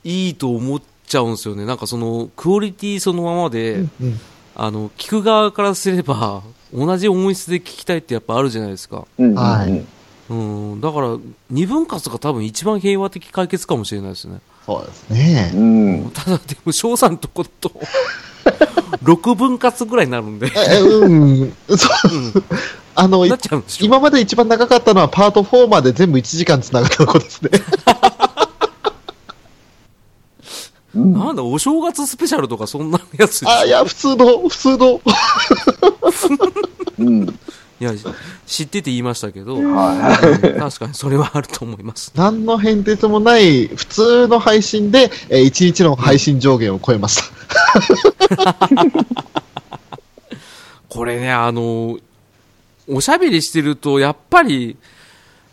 [0.04, 1.66] いいと思っちゃうんですよね。
[1.66, 4.20] なんかその、クオリティそのままで、うんうん
[4.60, 9.06] あの、聞く側からすれば、同じ音質で聞きたいってやっぱあるじゃないですか。
[9.18, 9.98] はい
[10.30, 10.34] う
[10.76, 11.16] ん、だから、
[11.48, 14.40] 二分割が多分一番平和的解決かもしれないですね。
[14.66, 15.52] そうですね。
[15.54, 16.10] うん。
[16.10, 17.72] ただ、でも、翔さんとこと、
[19.02, 21.56] 6分割ぐらいになるんで、え、うん。
[21.68, 22.14] そう。
[22.14, 22.44] うん、
[22.94, 23.24] あの。
[23.80, 27.50] 今まで一番長かったのはパート4まで全部1時間繋がったとこですね。
[30.94, 35.00] うんなんだ、お正月スペシャルとかそんなやつあ、いや、普通の、普通の。
[36.98, 37.38] うん。
[37.80, 37.92] いや、
[38.46, 42.10] 知ってて言いましたけど、はうん確かにそれはあると思います。
[42.16, 47.24] 何の変哲もない普通の配信で、えー、1日の配信上限を超えました。
[50.88, 51.98] これね、あの、
[52.88, 54.76] おしゃべりしてると、やっぱり、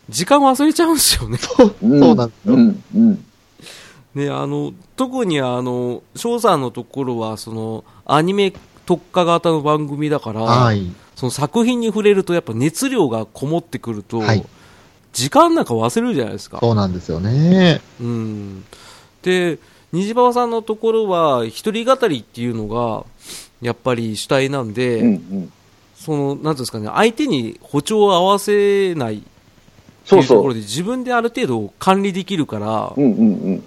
[0.09, 1.37] 時間忘れちゃうんですよね。
[1.37, 1.71] そう、い。
[1.79, 2.53] そうなんですよ。
[2.55, 2.83] うん。
[2.95, 3.24] うん。
[4.15, 8.53] ね、あの、特にあの、翔さんのところは、その、アニメ
[8.85, 10.91] 特化型の番組だから、はい。
[11.15, 14.45] その作品に触れるとやっぱ熱量がこもってくると、はい
[15.15, 16.59] 時間なんか忘れるじゃないですか。
[16.59, 17.79] そうなんですよね。
[18.01, 18.65] うん。
[19.23, 19.59] で、
[19.93, 23.05] 虹パパさんのところは、一人語りっていうのが、
[23.61, 25.51] やっぱり主体なんで、うんうん。
[25.95, 29.23] その、なんていうんですかね、相手に歩調を合わせないって
[30.03, 30.19] そそう。
[30.19, 33.63] いううところで、自分である程度管理できるから、うんうんうん。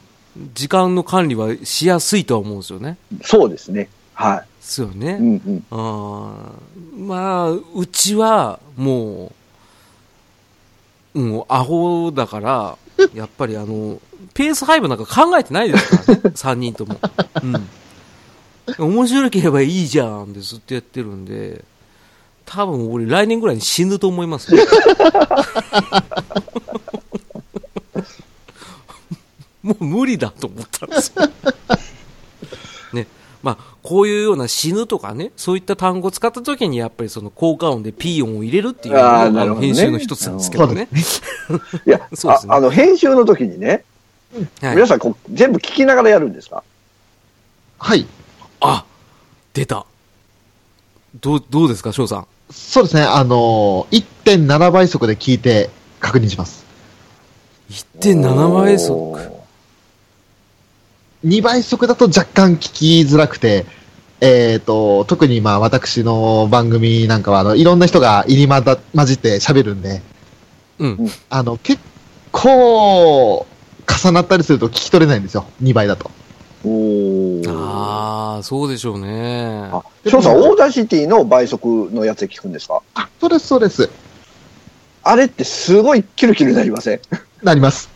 [0.54, 2.96] 時間の管理はしやすいとは思うんですよね。
[3.22, 3.88] そうですね。
[4.14, 5.12] はですよね。
[5.12, 5.14] い。
[5.14, 5.64] うんうん。
[5.70, 9.32] あーまあ、うちは、も
[11.14, 12.78] う、もう、アホだから、
[13.14, 14.00] やっぱりあの、
[14.34, 16.98] ペース配分なんか考えてないですからね、 3人とも。
[17.42, 17.68] うん。
[18.92, 21.64] 面白ければいいじゃんってずっとやってるんで、
[22.44, 24.62] 多分俺来年ぐらいに死ぬと思いますね。
[29.62, 31.22] もう無理だと思ったんですよ。
[32.94, 33.06] ね。
[33.42, 40.88] まあ、こういうような死ぬとかね、そういった単語を使った時にやっぱりその効果音でピー音を入れるっていうのが編集の一つなんですけどね。
[41.86, 43.84] いや、そうですねああの、編集の時にね、
[44.60, 46.62] はい皆さんこう全部聞きながらやるんですか？
[47.78, 48.06] はい。
[48.60, 48.84] あ
[49.54, 49.86] 出た。
[51.20, 52.26] どう、どうですか、翔さん？
[52.50, 53.02] そうですね。
[53.02, 56.64] あのー、1.7倍速で聞いて確認します。
[57.70, 59.37] 1.7倍速。
[61.24, 63.66] おー2倍速だと若干聞きづらくて、
[64.20, 70.02] えっ、と、特にまあ私の番組なんかは、あの、いろんな人が入り混ざ混じって喋るんで、
[70.78, 71.10] うん。
[71.30, 71.80] あの、結
[72.32, 73.46] 構、
[74.02, 75.46] 重なったりすると聞き取れないんですよ。
[75.62, 76.10] 2倍だと。
[76.64, 79.68] おーああ、そうでしょうね。
[79.72, 82.80] あ、翔さん、オーダーシティの倍速のやつで聞くんですか？
[82.94, 83.88] あ、そうです、そうです。
[85.04, 87.00] あれってすごいキュルキュルなりません？
[87.42, 87.88] なります。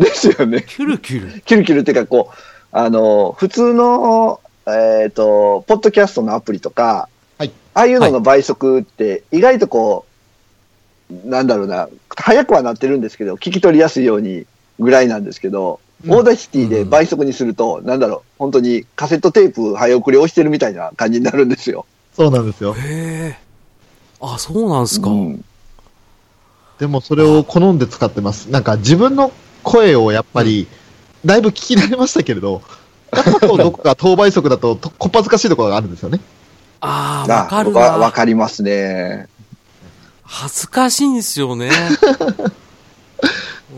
[0.00, 0.64] ですよね。
[0.66, 1.40] キュルキュル。
[1.42, 2.36] キュルキュルっていうか、こう、
[2.72, 7.08] あの、普通の、えっ、と、ポッドキャストのアプリとか、
[7.38, 10.04] はいああいうのの倍速って、意外とこ
[11.10, 14.44] う、なんだろうな、早くはなってるんですけど、聞き取りやすいように
[14.78, 21.84] ぐらいなんですけど、うん Audacity で倍速にすると、なんだろう、本当にカセットテープ早送り押してるみたいな感じになるんですよ。
[22.16, 22.72] そうなんですよ。
[22.72, 23.38] へえ。
[24.18, 25.10] あ、そうなんすか。
[25.10, 25.44] うん
[26.80, 28.50] でもそれを好んで使ってます。
[28.50, 30.66] なんか自分の声をやっぱり、
[31.24, 32.62] だいぶ聞き慣れましたけれど、
[33.12, 36.20] やっぱこうどこか当倍速だととこっぱずかしいところがあるんですよね。
[36.80, 38.12] ああ、わかるわわな。
[38.12, 39.26] かりますね。
[40.22, 41.70] 恥ずかしいんですよね。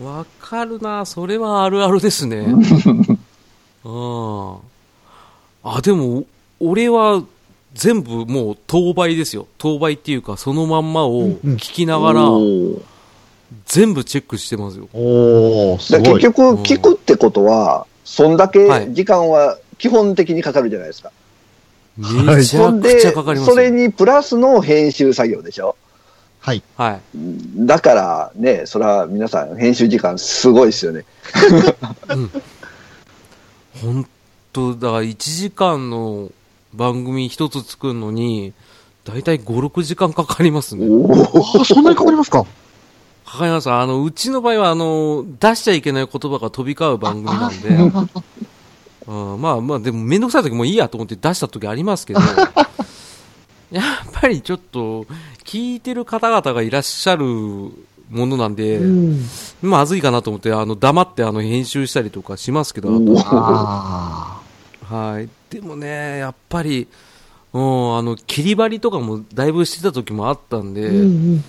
[0.03, 1.05] わかるな。
[1.05, 2.45] それはあるあるですね。
[3.83, 4.55] うん。
[5.63, 6.23] あ、でも、
[6.59, 7.23] 俺は
[7.73, 9.47] 全部もう当倍ですよ。
[9.57, 12.81] 当倍っていうか、そのまんまをうんうん聞きながら、おー
[13.65, 14.87] 全部チェックしてますよ。
[14.93, 16.21] おー、すだごい。
[16.21, 21.11] 結局、聞くってことは、そんだけはい時間は基本的にかかるじゃないですか。
[21.97, 22.07] め
[22.43, 23.69] ちゃくちゃかかりますそれよ。
[23.71, 25.75] にプラスの編集作業でしょ
[26.39, 26.63] はい。
[26.75, 27.01] はい。
[27.65, 31.05] だからね、それは皆さん編集時間すごいですよね。
[33.81, 34.07] 本
[34.51, 36.31] 当だから1時間の
[36.73, 38.53] 番組一つ作るのに、
[39.05, 40.87] だいたい5、6時間かかりますね。
[40.89, 42.45] おあ、そんなにかかりますか？
[43.33, 43.71] かかります。
[43.71, 47.69] あの、うちの場合は、あの、出しちゃいけない言葉が飛び交う番組なんで、
[49.07, 52.19] うん、まあまあ、でもめんどくさい時もいいやと思って出した時ありますけど、
[53.71, 55.07] やっぱりちょっと、
[55.43, 57.71] 聞いてる方々がいらっしゃるも
[58.11, 59.25] のなんで、うん。
[59.63, 62.89] まずいかなと思って、あの、黙ってあの、編集したりとかしますけど、
[64.83, 65.27] はい。
[65.49, 66.87] でもね、やっぱり、
[67.51, 71.01] うん、あの、切り張りとかもだいぶしてた時もあったんで、ー。
[71.01, 71.43] うん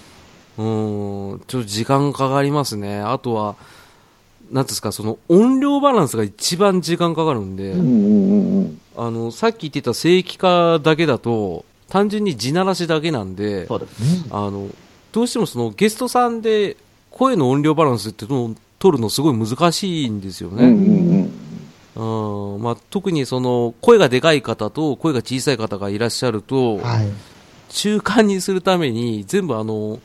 [0.57, 3.01] うん、ちょっと時間かかりますね。
[3.01, 3.57] あとは、
[4.53, 7.73] なんですか、その音量バランスが一番時間かかるんで、
[8.97, 14.29] あの、さっき言ってた正規化だけだと、単純に地ならしだけなんで、そうですね。
[14.31, 14.69] あの、
[15.13, 16.77] どうしてもそのゲストさんで
[17.11, 20.67] 声の音量バランスってのを取るのすごい難しいんですよね。
[20.67, 21.31] うん
[21.97, 27.09] うん、まあ、特にその声がでかい方と声が小さい方がいらっしゃると、はい。
[27.69, 30.01] 中間にするために全部あの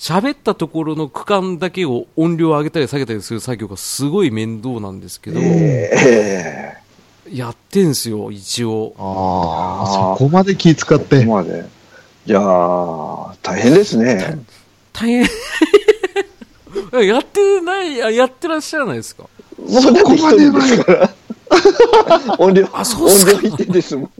[0.00, 6.72] 喋ったところの区間だけを音量を上げたり下げたりする作業がすごい面倒なんですけど、え
[7.30, 11.22] やってんすよ一応ああ、あーそこまで気使って。
[11.26, 11.66] こまで。
[12.24, 14.38] じゃあ、大変ですね。
[14.94, 15.20] 大変
[17.06, 19.24] やってないあやってらっしゃらないですか？
[19.58, 21.10] もうだって一人ですから。
[22.38, 24.10] 音量、あそうっすか音量一定ですもん。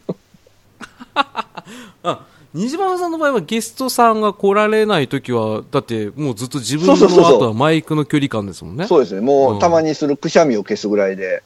[1.15, 9.21] あ 虹島さんの場合はゲストさんが来られないときはだってもうずっと自分のそうそうそうそう後はマイクの距離感ですもんねそうですね。
[9.21, 11.43] もうたまにするくしゃみを消すぐらいで。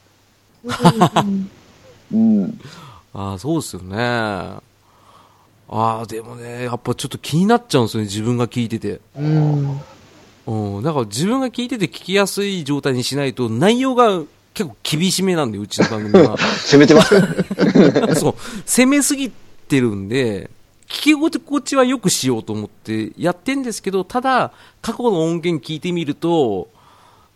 [2.12, 2.61] うん。
[3.12, 4.61] あそうですよねあ
[5.69, 9.01] あ、でもね、やっぱちょっと気になっちゃうんですよね、自分が聞いてて。
[9.17, 9.81] うん。
[10.47, 10.83] うん。
[10.83, 16.37] だから自分が聞いてて聞きやすい状態にしないと、内容が結構厳しめなんで、うちの番組は。
[16.67, 17.14] 攻めてます。
[18.21, 18.35] そう、
[18.67, 20.51] 攻めすぎてるんで、
[20.88, 26.68] 聞き心地はよくしようと思ってやってんですけど、ただ、過去の音源聞いてみると、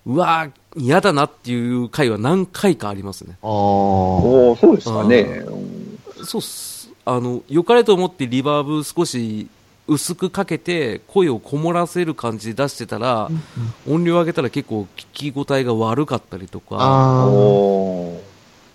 [0.07, 3.37] うわー嫌だなっていう回は何回かありますね。
[3.43, 3.49] ああ。
[3.49, 5.21] そうですかね。
[5.47, 6.91] うんそうっす。
[7.05, 9.49] あの、良かれと思ってリバーブ少し
[9.87, 13.31] 薄くかけて、声をこもらせる感じで出してたら、
[13.89, 17.27] 音量上げたら結構聞き応えが悪かったりとか、ああ。
[17.27, 18.21] そ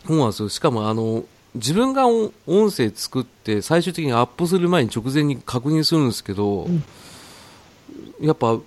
[0.10, 0.50] うなんですよ。
[0.50, 1.24] しかもあの、
[1.56, 6.68] 自分が音音声作って最終的にアップする前に直前に確認するんですけど、
[8.20, 8.60] やっぱ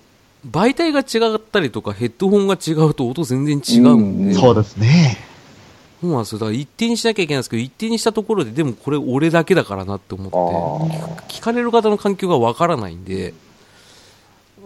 [0.49, 5.17] 媒体が違ったりとかヘッドホンが違うと音全然違うんで、うんそうですね。
[5.99, 6.39] そうなんですよ。
[6.39, 13.33] だから一定にしなきゃいけないんですけど、一定にしたところで、でもこれ俺だけだからなって思って、聞かれる方の環境がわからないんで、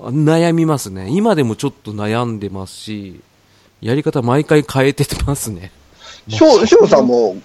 [0.02, 1.08] あ悩みますね。
[1.10, 3.22] 今でもちょっと悩んでますし、
[3.80, 5.72] やり方毎回変えてますね。
[6.32, 6.88] しょう、しょう。
[6.88, 7.36] さんも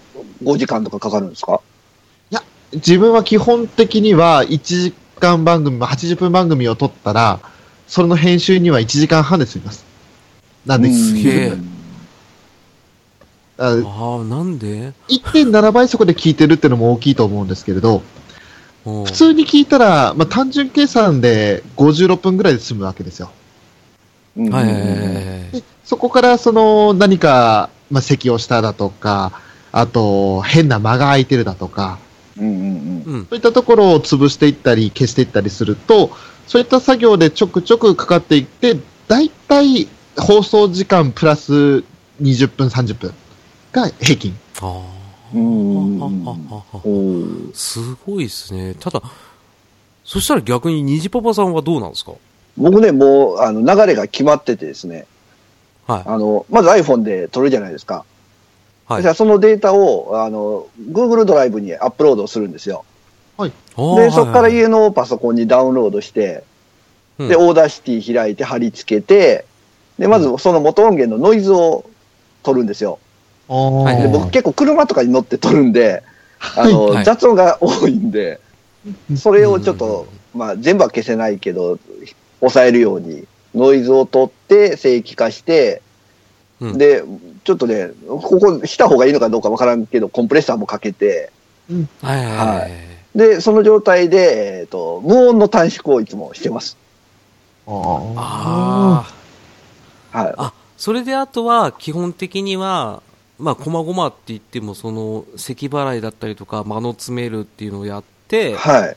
[0.43, 1.61] 5時間とかかかるんですか？
[2.73, 7.41] 自分は基本的には1時間番組、まあ80分番組を撮ったら、
[7.87, 9.85] それの編集には1時間半で済みます。
[10.67, 11.53] なんで、すげえ。
[13.59, 18.03] あああ、なんで？1.7倍速で聞いてるってのも大きいと思うんですけれど、
[18.85, 23.31] 普普通に聞いたら、まあ、単純計算で56分ぐらいで済むわけですよ。
[24.37, 24.53] うん。
[24.53, 29.33] はいそこからその何か、まあ、咳をしただとか、
[29.73, 31.99] あと変な間が空いてるだとか、
[32.39, 33.15] うんうんうん。
[33.15, 33.27] うん。
[33.29, 36.11] そういったところを潰していったり消していったりすると、
[36.47, 41.85] そういった作業でちょくちょくかかっていって、だいたい放送時間プラス
[42.23, 43.13] 20分、30分
[43.73, 44.37] が平均。
[44.61, 44.97] ああ。
[47.55, 48.75] すごいですね。
[48.79, 49.03] ただ、
[50.05, 52.13] そしたら逆に虹パパさんはどうなんですか？
[52.57, 55.07] 僕ね、もう、あの、流れが決まっててですね、
[55.87, 56.03] はい。
[56.05, 58.05] あの、まず iPhone で撮るじゃないですか。
[58.87, 59.03] はい。
[59.03, 62.85] じゃあそのデータを、あの、Google ドライブにアップロードするんですよ。
[63.39, 64.57] あで、ーそこからはいはい。
[64.57, 66.45] 家のパソコンにダウンロードして、
[67.19, 67.29] うん。
[67.29, 69.45] で、 Audacity 開いて貼り付けて、
[69.99, 71.89] で、まずその元音源のノイズを
[72.43, 72.99] 取るんですよ。
[73.49, 76.03] はいで、僕結構車とかに乗って撮るんで、
[76.57, 77.05] あの、はい。
[77.05, 78.41] 雑音が多いんで、
[79.17, 81.79] それをちょっと、まあ全部は消せないけど、
[82.41, 83.25] 抑えるように、
[83.57, 85.83] ノイズを取って正規化して、
[86.61, 87.03] うんで、
[87.45, 91.33] ちょっとね、ここした方がいいのかどうかわからんけど、コンプレッサーもかけて、
[92.03, 92.73] はいはいはいははい。
[93.15, 96.77] で、その状態で、えっ、と、無音の短縮をいつもしてます。
[97.67, 99.07] あ
[100.13, 100.19] あ。
[100.19, 100.35] はい。
[100.37, 103.03] あ、それであとは、基本的には、
[103.39, 108.97] まあ、こまごまって言っても、その、咳払いだったりとか、間の詰めるっていうのをやって、はい。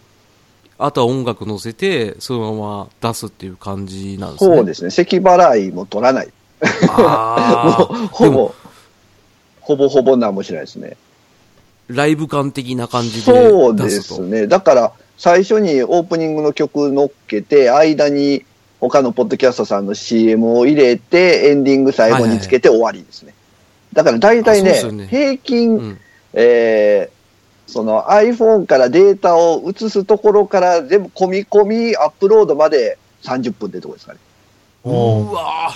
[0.82, 4.56] あとは音楽乗せて、そのまま出すっていう感じなんですね。
[4.56, 4.92] そうですね。
[4.92, 6.30] 咳払いも取らない。
[6.88, 8.10] あ もうあ。
[8.14, 8.54] ほぼ、
[9.60, 10.96] ほぼほぼ何もしないですね。
[11.90, 14.22] ライブ感的な感じでそう出ですと。
[14.22, 14.48] ね。
[14.48, 18.46] だから、最初にオープニングの曲乗っけて、間に
[18.80, 23.34] 他のポッドキャストさんの CM を入れて、エンディング最後につけて終わりですね。
[23.92, 26.00] だから大体ねね平均、うん。
[26.34, 27.19] えー
[27.70, 34.20] その iPhone からデータを移すところから全部込み込みアップロードまで30分ってとこですかね。
[34.86, 35.72] うわ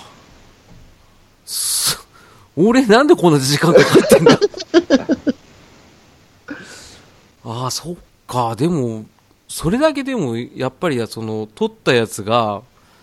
[2.55, 4.39] 俺なんでこんな時間かかってんだ？
[7.45, 7.95] ああ、そっ
[8.27, 8.55] か。
[8.55, 9.05] でも、
[9.47, 12.61] それだけでも、やっぱり、その、撮ったやつが、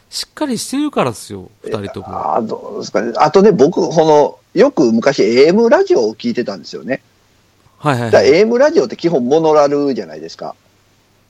[0.08, 2.08] しっかりしてるからですよ、二人とも。
[2.08, 3.12] ああ、どうですかね。
[3.16, 7.02] あとね、僕、この、よく昔 AM ラジオを聞いてたんですよね。
[7.80, 8.42] はいはい、だからはい。
[8.42, 10.54] AM ラジオって基本モノラルじゃないですか。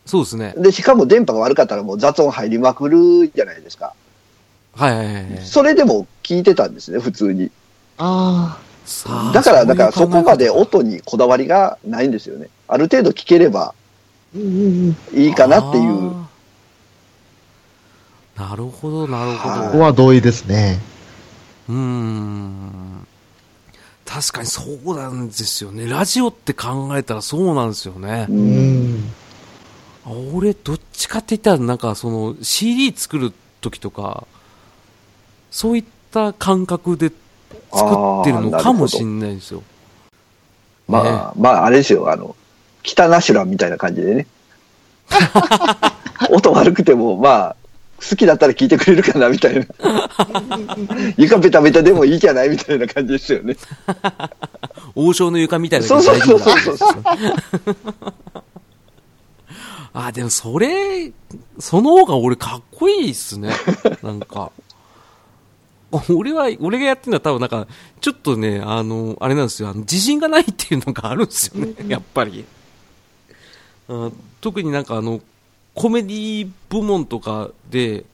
[0.05, 0.55] そうですね。
[0.57, 3.95] で、しかも電波が悪かったらもう雑音入りまくるじゃないですか。
[4.75, 5.25] はいはいはいはい。
[5.45, 7.51] それでも聞いてたんですね、普通に。
[7.99, 12.49] あさあだから、だからそこまで音にこだわりがないんですよね。
[12.67, 13.75] ある程度聞ければあ。
[14.35, 15.21] うんうんうん。
[15.21, 16.13] いいかなっていう。
[18.37, 19.85] なるほど、なるほはここど。
[19.85, 20.81] は同意ですね。
[21.69, 22.90] うーん。
[24.13, 25.87] 確かにそうなんですよね。
[25.87, 28.33] ラジオって考えたらそうなんですよねう。。
[28.33, 29.13] うん
[30.07, 34.27] 俺、どっちかって言ったら、なんかその CD 作る時とか、
[35.53, 37.13] そういった感覚で
[37.73, 37.91] 作
[38.23, 39.63] ってるのかもしれないですよ。
[40.89, 42.35] まあ、まあ、あれですよ、あの、
[42.83, 44.27] 北ナシュランみたいな感じでね。
[46.31, 47.57] 音悪くても、まあ、
[48.09, 49.67] 好きだったら聞いてくれるかな、みたいな。
[51.19, 53.57] 床ベタベタでもいいじゃないみたいな感じですよね。
[54.95, 57.75] 王将の床みたいなそうそうそうそう大丈夫
[58.05, 58.15] だ
[59.93, 61.13] あ、でもそれ、
[61.59, 63.51] その方が俺かっこいいっすね。
[64.03, 64.53] なんか。
[66.09, 67.67] 俺は、俺がやってるのは多分なんか、
[68.01, 72.45] ちょっとね、あの、あれなんですよ、あの自信がないっていうのがあるんですよね、やっぱり。
[73.89, 75.21] あ特になんかあの、
[75.75, 78.05] コメディ部門とかで、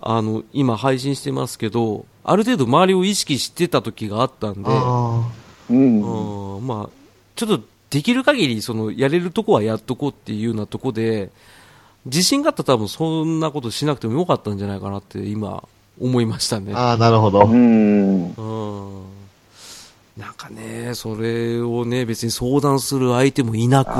[0.00, 5.30] あの、今配信してますけど、ある程度周りを意識してた時があったんで、あ
[5.70, 6.56] うん。
[6.56, 6.90] うんまあ、
[7.36, 7.60] ちょっと
[7.90, 11.30] できる限りそのやれるとこはやっとこうっていうようなとこで、
[12.06, 15.68] 自信があったら多分そんなことしなくてもよかったんじゃないかなって今
[16.00, 16.90] 思いましたねあ。。
[16.90, 17.44] ああ、なるほど。
[17.44, 18.32] うん。
[18.32, 19.02] うん。
[20.20, 23.90] なんかね、それをね、別に相談する相手もいなく、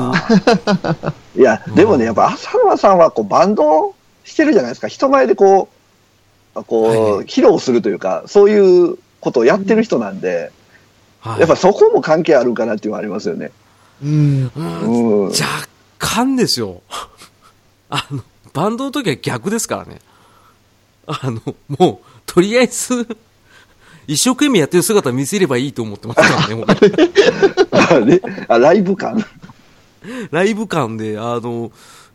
[1.35, 4.87] いや、でもね、やっぱ浅沼さんはこうバンドしてるじゃないですか。
[4.87, 5.69] 人前でこ
[6.55, 10.51] う、こう、はいはい披露するというか、そういうことをやってる人なんで、
[11.21, 13.51] はいやっぱそこも関係あるかなっていうのはありますよね。
[14.03, 14.51] うん。
[14.55, 15.29] うんうん。
[15.29, 15.35] 若
[15.97, 16.81] 干ですよ。
[17.89, 20.01] あの、バンドの時は逆ですからね。
[21.07, 23.07] あの、もう、とりあえず、
[24.07, 26.65] 一生懸命やってる姿見せればいいと思ってますからね、
[27.71, 28.21] あれ？
[28.47, 29.23] あライブ感？
[30.31, 31.71] ライブ感で、あの、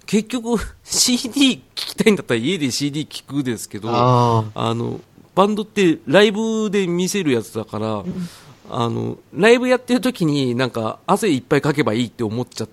[0.07, 5.01] 結局、CD 聴きたいんだったら家で CD 聴くですけど、ああの、
[5.35, 8.05] バンドってライブで見せるやつだから、
[8.71, 12.69] あの、ライブやってる時になんか汗いっぱいかけばいいって思っちゃっ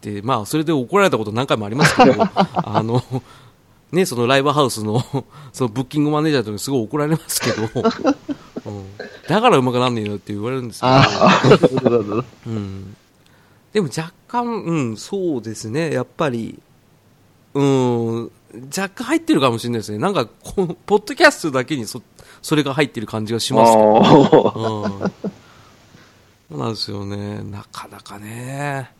[0.00, 2.14] て、まあ、それで怒られたこと何回もありますけど、
[2.54, 3.02] あの、
[3.96, 5.02] ね、そのライブハウスの、
[5.52, 7.62] そのブッキングマネージャーとかにすごい怒られますけど、
[8.66, 8.84] うん、
[9.28, 12.96] だからうまくなんねえよって言われるんですけど、 うん。
[13.72, 16.60] でも若干、うん、そうですね、やっぱり、
[17.54, 18.30] うん、
[18.76, 19.98] 若干入ってるかもしれないですね。
[19.98, 22.02] なんか、こうポッドキャストだけにそ、
[22.42, 24.92] それが入ってる感じがしますけど。
[24.92, 25.12] うん。
[26.48, 27.42] そうなんですよね。
[27.42, 28.90] なかなかね。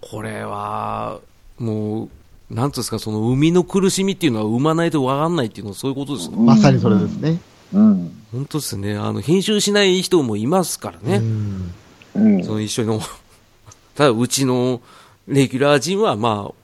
[0.00, 1.20] これは、
[1.58, 2.08] もう、
[2.50, 6.36] なんつうんですか、その生みの苦しみっていうのは生まないとわかんないっていうのはそういうことですよ。
[6.36, 7.40] まさにそれですね。
[7.72, 8.22] うん。
[8.32, 8.96] 本当ですね。
[8.96, 11.16] あの、編集しない人もいますからね。
[11.16, 11.74] うん
[12.14, 12.44] うん。
[12.44, 13.00] その一緒の、
[13.94, 14.80] ただうちの
[15.26, 16.54] レギュラー陣は、まあ、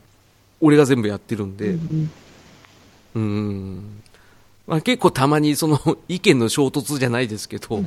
[0.61, 1.76] 俺が全部やってるんで、
[3.14, 4.01] うん。
[4.66, 5.78] まあ結構たまにその
[6.09, 7.85] 意見の衝突じゃないですけど、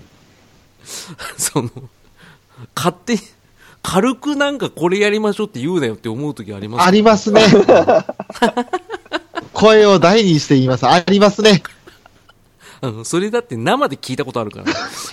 [1.38, 1.72] その、
[2.76, 3.22] 勝手に、
[3.90, 7.42] 軽くなんかこれやりましょうって言うなよって思う時ありますありますね。
[9.54, 10.86] 声を大にして言います。
[10.86, 11.64] ありますね。
[12.82, 14.66] あのそれだって生で聞いたことあるから、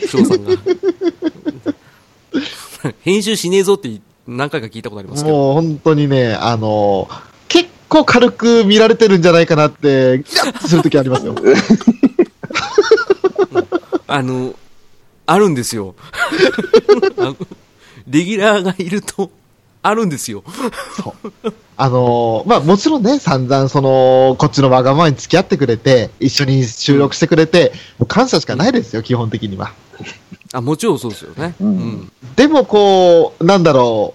[0.09, 0.51] 翔さんが。
[3.03, 5.37] 編集しねえぞって何回か聞いたことありますけど。
[5.37, 7.09] もう本当にね、あの、
[7.47, 11.37] 結構軽く見られてるんじゃないかなって、ギラッとするときありますよ。
[14.09, 14.57] あの、
[15.27, 15.95] あるんですよ。
[18.07, 19.31] レギュラーがいると、
[19.83, 20.43] あるんですよ。
[21.77, 29.73] あの、まあもちろんね、散々その、こっちのわがままに付き合ってくれて、一緒に収録してくれて、もう感謝しかないですよ、基本的には。
[30.53, 31.55] あ、もちろんそうですよね。
[31.61, 32.13] うんうん。
[32.37, 34.15] でもこう、なんだろ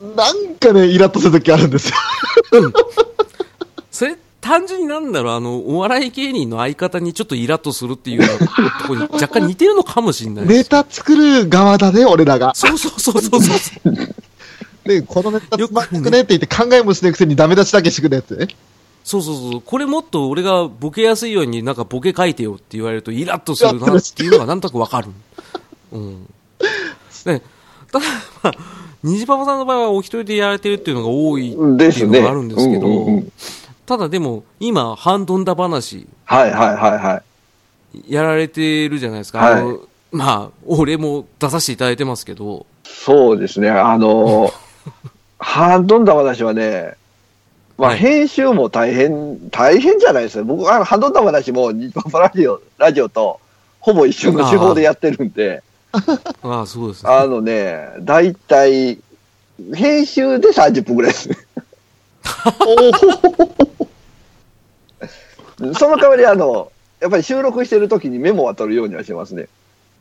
[0.00, 1.96] う、なんかね、イラッとするときあるんですよ。
[3.90, 4.16] それ、
[4.46, 8.46] 単純になんだろう、あの、お笑い芸人の相方にちょっとイラッとするっていうと
[8.86, 10.58] ころに若干似てるのかもしれないです。
[10.58, 12.52] ネタ作る側だね、俺らが。
[12.54, 13.50] そうそうそうそうそ
[13.84, 13.92] う。
[14.84, 18.46] で、このネタつまんなくねって言って考えもしないくせにダメ出しだけしてくるやつね。
[19.02, 19.62] そうそうそう。
[19.62, 25.08] これもっと俺がボケやすいようになんかボケ書いてよって言われるとイラッとするなっていうのがなんとなくわかる。
[25.90, 26.28] うん。
[27.26, 27.42] ね、
[27.90, 28.04] ただ、
[28.44, 28.52] まあ、
[29.02, 32.18] 虹パパさんの場合はお一人でやられてるっていうのが多いってですね。
[32.18, 33.32] いうのがあるんですけど、うんうんうん
[33.86, 37.22] ただでも今、ハンドンダ話はいはいはいは
[38.04, 38.12] い。
[38.12, 39.38] やられてるじゃないですか。
[39.38, 39.80] はいあの
[40.12, 43.70] まあ、俺も出させていただいてますけど、そうですね。
[43.70, 44.52] あの、
[45.38, 46.94] ハンドンダ話はね、
[47.78, 50.44] まあ、はい編集も大変、大変じゃないですよ。
[50.44, 53.38] 僕、あの、ハンドンダ話も、日本パラジオ、ラジオと、
[53.80, 55.62] ほぼ一緒の手法でやってるんで、
[55.92, 56.02] あ
[56.62, 57.10] あ、そうですね。
[57.12, 58.98] あのね、だいたい、
[59.74, 61.36] 編集で30分ぐらいですね。
[65.78, 66.70] その代わり、あの、
[67.00, 69.48] やっぱり収録してる時にメモは取るようにはしてますね。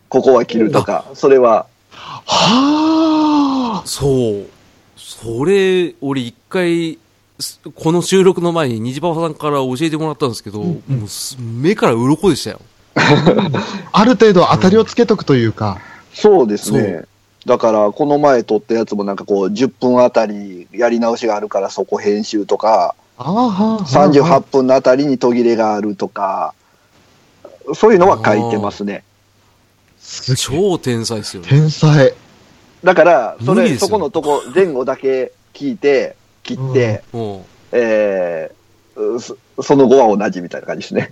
[0.10, 1.66] ここは切るとか、それは。
[1.92, 3.86] はあ。
[3.86, 4.46] そう。
[4.98, 6.98] それ、俺一回、
[7.40, 12.62] すこの収録の前に虹パパさんから教えてもらったんですけど、もうす目から鱗でしたよ。
[12.96, 15.80] ある程度当たりをつけとくというか。
[16.14, 17.04] そうですそね。
[17.46, 23.84] だから、この前撮ったやつもなんかこう、10分あたりやり直しがあるからそこ編集とか、ああ、はあ。
[23.86, 26.54] 38分のあたりに途切れがあるとか、
[27.74, 29.04] そういうのは書いてますね。
[30.38, 31.50] 超天才ですよね。
[31.50, 32.14] 天才。
[32.84, 37.04] だから、それ、そこのとこ、前後だけ聞いて、切って、
[37.72, 38.52] え
[39.62, 41.12] その後は同じみたいな感じですね。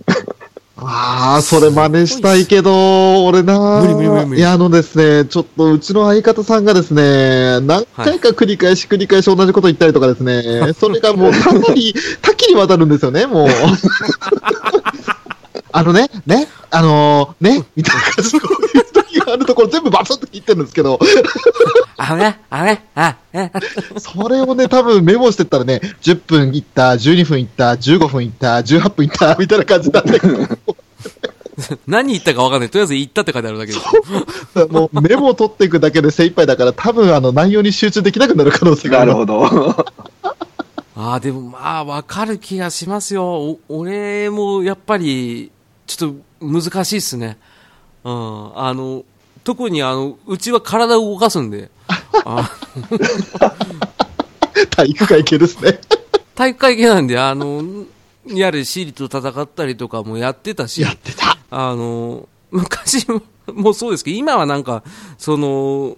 [0.76, 3.80] ああ、それ真似したいけど、俺な。
[3.80, 4.40] 無理無理無理無理。
[4.40, 13.48] いや、あのですね、ちょっとうちの相方さんがですね、何回か繰り返し繰り返し同じこと言ったりとかですね、 それがもうかなり多岐にわたるんですよね、もう。
[15.76, 21.00] あのね、ね、あのーね、みたいな感じでこういう時があるところ全部バツッと切ってるんですけど、
[21.96, 22.36] あれ？
[22.48, 22.80] あれ？
[22.94, 23.50] あ、え、
[23.98, 30.20] それをね、多分メモしてったらね、10分いった、12分いった、15分いった、18分いった、みたいな感じなんで、
[31.86, 32.70] 何言ったかわかんない。
[32.70, 34.66] とりあえず言ったって書いてあるだけです。
[34.68, 39.12] もうメモを取っていくだけで精一杯だから、多分あの内容に集中できなくなる可能性がある。
[39.12, 39.86] なるほど。
[40.96, 43.24] ああ、でもまあ、わかる気がしますよ。
[43.24, 45.50] お俺もやっぱり、
[45.86, 47.36] ちょっと難しいっすね。
[48.04, 48.58] うん。
[48.58, 49.04] あの、
[49.42, 51.70] 特にあの、うちは体を動かすんで、
[52.24, 52.50] あ
[54.70, 55.80] 体育会系ですね。
[56.34, 57.84] 体育会系なんで、あの、
[58.26, 61.36] やれ、シリと戦ったりとかもやってたし、やってた。
[61.54, 63.06] あの、昔
[63.52, 64.82] もそうですけど、今はなんか、
[65.18, 65.96] その、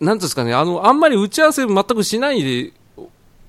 [0.00, 2.72] なんですかね、あの、あんまり打ち合わせ全くしないで、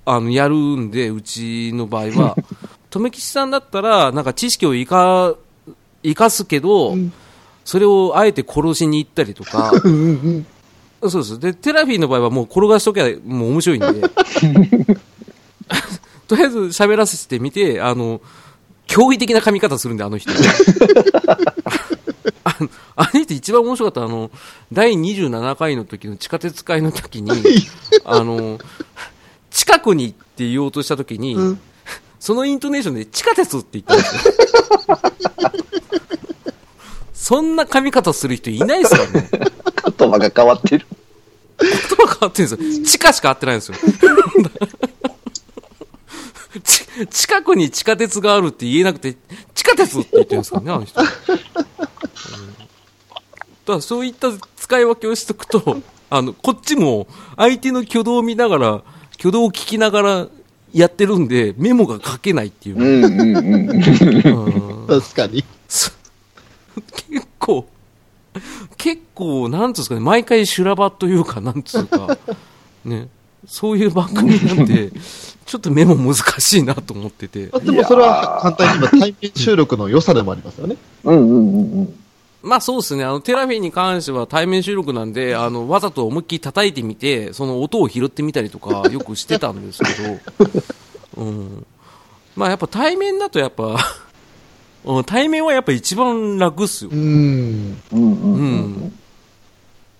[0.05, 2.38] あの、やるんで、うちの場合は、
[2.89, 5.36] 留吉さんだったら、なんか知識を生か、
[6.03, 6.95] 生かすけど、
[7.65, 10.45] それをあえて殺しに行ったりとか、 うん
[11.01, 11.09] うん。
[11.09, 11.39] そうです。
[11.39, 13.88] で、テラフィーの場合はもう転がしときゃもう面白いんで、
[16.28, 18.22] とりあえず喋らせてみて、あの、
[18.90, 20.32] 驚異的な噛み方するんで、あの人。
[22.44, 24.32] あのあの人一番面白かったあの、
[24.72, 27.32] 第27回の時の地下鉄会の時に、
[28.04, 28.60] あの、
[29.52, 31.60] 近くにって言おうとした時に、うん
[32.20, 34.34] そのイントネーションで地下鉄って言ったんですよ。
[37.14, 39.30] そんな噛み方する人いないですからね。
[39.98, 40.86] 言葉が変わってる。
[41.62, 42.86] 言葉変わってるんですよ。
[42.86, 43.78] 地下しか合ってないんですよ。
[46.64, 49.16] ち近くに地下鉄があるって言えなくて、
[49.54, 51.02] 地下鉄って言ってるんですからね、あの人。
[51.02, 51.08] うん
[53.70, 58.84] だからそういった使い分けをしとくと、あの、こっちも相手の挙動を見ながら、
[59.20, 60.28] 挙動を聞きながら
[60.74, 62.80] やってるんで、メモが書けないっていうう。
[62.80, 63.70] んうんうん。
[64.82, 65.43] うん確かに。
[65.68, 65.91] そ
[67.12, 67.68] 結構、
[68.78, 72.18] 結構、なんつうんですかね、毎回修羅場というか、なんつうか、
[72.86, 73.08] ね、
[73.47, 74.91] そういう番組なんで、
[75.50, 80.78] ちょっとメモ難しいなと思ってて、でもそれは簡単に言えば対面収録の良さでもありますよね。
[81.04, 82.00] うんうんうんうん。
[82.43, 91.66] まあそうですね、あの、テラフィーに関しては対面収録なんで、あの、わざと思いっきり叩いてみて、その音を拾ってみたりとか、 よくしてたんですけど、うん。
[92.36, 93.76] まあやっぱ対面だとやっぱ、
[94.86, 96.95] うん対面はやっぱ一番楽っすよう。
[96.95, 97.00] ん。
[97.00, 98.93] うんうんううんん。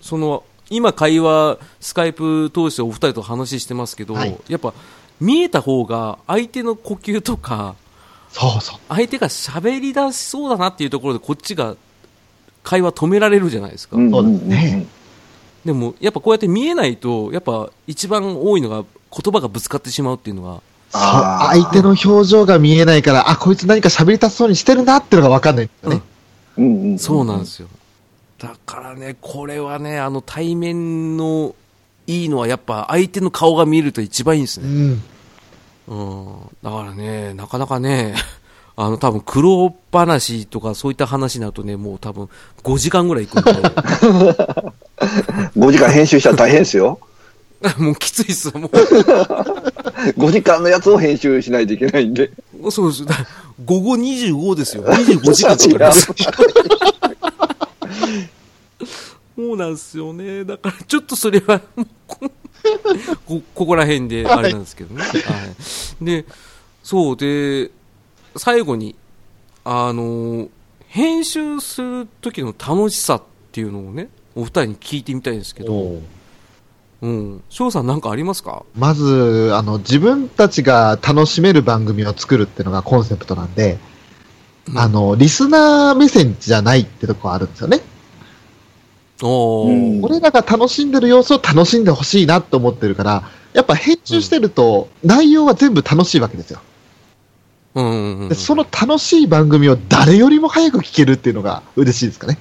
[0.00, 4.72] その、今会話、スカイプ通してお二人と話してますけど、はいやっぱ
[5.20, 7.76] 見えた方が相手の呼吸とか、
[8.30, 8.78] そうそう。
[8.88, 11.76] 相手が喋り出しそうだなっていうところでこっちが
[12.62, 13.96] 会話止められるじゃないですか。
[13.96, 14.86] うんそうですね。
[15.64, 20.62] でも、やっぱこうやって見えないと、やっぱ一番多いのが言葉がぶつかってしまうっていうのが、
[20.92, 26.02] 相手の表情が見えないから、あ、こいつ何か喋りたそうにしてるなっていうのが分かんないんですよね。
[26.56, 26.98] うんうん。
[26.98, 27.68] そうなんですよ。
[28.38, 31.54] だからね、これはね、あの対面の
[32.06, 34.70] いいのはやっぱ相手の顔が見えると一番いいんですうね。
[34.70, 35.02] ん。
[35.88, 36.26] うん。
[36.62, 38.14] だからね、なかなかね、
[38.76, 42.28] あの多分苦労話とかそういった話になるとね、もう多分
[42.62, 43.62] 5時間ぐらい行くんで、
[45.56, 46.98] 5時間編集したら大変ですよ。
[47.76, 52.30] もうきついっすよ、も5時間のやつを編集しないといけないんで。
[52.62, 52.70] う。
[52.70, 53.04] そうです。
[53.04, 53.14] だ
[53.64, 54.84] 午後25ですよ。
[54.84, 56.08] 25時間かかります。
[59.40, 60.44] そうなんですよね。
[60.44, 61.60] だからちょっとそれは、
[62.06, 62.30] こ
[63.24, 65.02] こここら辺であれなんですけどね。
[65.02, 65.08] は
[66.02, 66.04] い。
[66.04, 66.26] で、
[66.82, 67.70] そうで、
[68.36, 68.96] 最後に、
[69.64, 70.48] あの、
[70.88, 73.22] 編集する時の楽しさっ
[73.52, 76.00] ていうのをね、お二人に聞いてみたいんですけど、
[77.00, 77.42] うん。
[77.48, 78.64] 翔さんなんかありますか？
[78.76, 83.78] まず、あの、自分たちが楽しめる番組を作るっていうのがコンセプトなんで、
[84.68, 87.80] うんあの、リスナー目線じゃないってとこあるんですよね。
[89.22, 96.60] うん俺らが楽しんでる様子を楽しんでほしいなと思ってるから、やっぱ編集してると、内容は全部楽しいわけですよ。
[97.74, 102.38] うんうんうんでその楽しい番組を誰よりも早く聞けるっていうのが嬉しいですかね。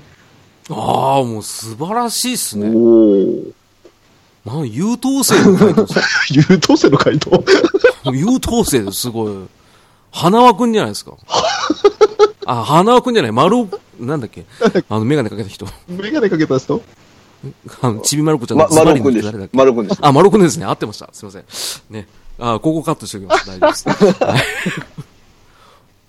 [0.71, 2.69] ああ、もう素晴らしいっすね。
[4.45, 5.85] おん優等生の回答
[6.31, 7.43] 優等生の回答？
[8.13, 9.33] 優等生です、すごい。
[10.11, 11.13] 花輪くんじゃないですか。
[12.51, 13.67] あ、花輪くんじゃない、丸尾、
[13.99, 14.43] なんだっけ。
[14.89, 15.67] あの、メガネかけた人。
[15.87, 16.81] メガネかけた人？
[17.81, 19.49] あの、ちびまる子ちゃんま、のズバリの丸くんです。
[19.53, 19.99] 丸くんです。
[20.01, 20.65] あ、丸尾くんですね。
[20.65, 21.09] 合ってました。
[21.13, 21.43] すいません。
[21.91, 22.07] ね。
[22.39, 23.47] あここカットしておきます。
[23.47, 24.23] 大丈夫です。
[24.23, 24.41] はい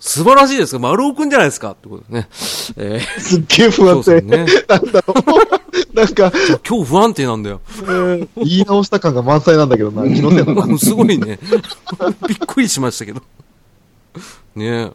[0.02, 2.28] 素晴らしいですか丸尾くんじゃないですかってことでね。
[2.78, 4.22] えすっげえ不ー、安定。
[4.22, 4.46] ね。
[4.66, 5.94] なんだろう。
[5.94, 6.32] なんか、
[6.66, 7.60] 今日不安定なんだよ。
[8.36, 10.78] 言い直した感が満載なんだけどな、気のせいだな。
[10.80, 11.38] すごいね。
[12.26, 13.20] びっくりしましたけど。
[14.56, 14.92] ねえ。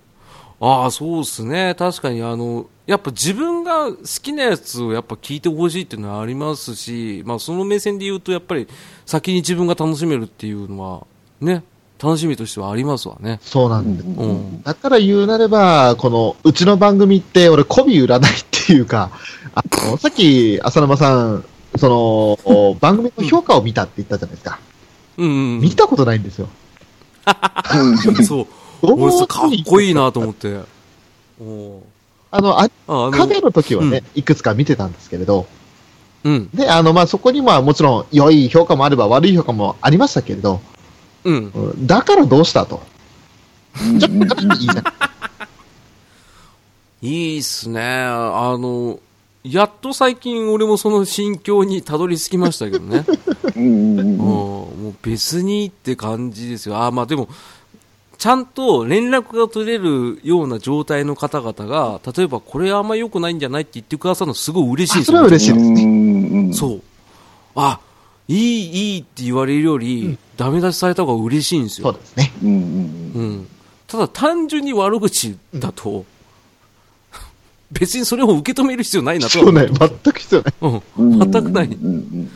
[0.60, 1.76] ああ、そうですね。
[1.78, 8.68] 確かに、あの、やっぱ自分が好きなやつをやっぱ聞いてほしいっていうのはありますし、まあその目線で言うと、やっぱり
[9.06, 11.08] 先に自分が楽しめるっていうのは、
[11.42, 11.64] ね、
[12.02, 13.40] 楽しみとしてはありますわね。
[13.42, 14.10] そうなんだよ。
[14.10, 14.62] うん。
[14.64, 19.12] だから言うなれば、この、うちの番組って、俺、媚び売らないっていうか、
[19.56, 21.46] あの、 さっき、浅沼さん、
[21.78, 21.98] その、
[22.46, 24.60] お番組の評価を見たって言ったじゃないですか。
[25.18, 25.62] うん、うん。
[25.62, 26.50] 見たことないんですよ。
[28.24, 28.48] そう。
[29.28, 30.60] かっこいいなと思って。
[31.42, 31.82] お
[32.32, 35.48] あの、あああの、影の時はね、いくつか見てたんですけれど、
[36.24, 36.50] うん。
[36.54, 40.60] で、あの、まあ、そこにはもちろん、良い評価もあれば悪い評価もありましたけれど、
[41.24, 41.52] うん。
[41.54, 42.82] うんだからどうしたと。
[44.00, 44.84] ちょっと話いいじゃん。
[47.02, 47.82] いいっすね。
[47.82, 49.00] あの、
[49.44, 53.06] やっと最近俺もその心境にたどり着きましたけどね。
[53.56, 56.82] うんもう別にって感じですよ。
[56.82, 57.30] あ、まあでも、
[58.18, 65.84] ちゃんと連絡が取れるような状態の方々が、例えばこれあんま良くないんじゃないって言ってくださるのすごい嬉しいですよ、あそれは嬉しいですね。
[65.84, 66.82] うんそう。
[67.56, 67.80] あ、
[68.28, 71.92] いい、いいって言われるより、ダメ出しされた方が嬉しいんですよ。
[71.92, 72.34] そうですね。
[72.44, 73.48] うんうんうん。
[73.88, 76.06] ただ単純に悪口だと、
[77.72, 80.54] 別にそれを受け止める必要ないなとそうね、全く必要ない。
[80.62, 81.66] うんうん全くない。
[81.68, 82.32] うんうん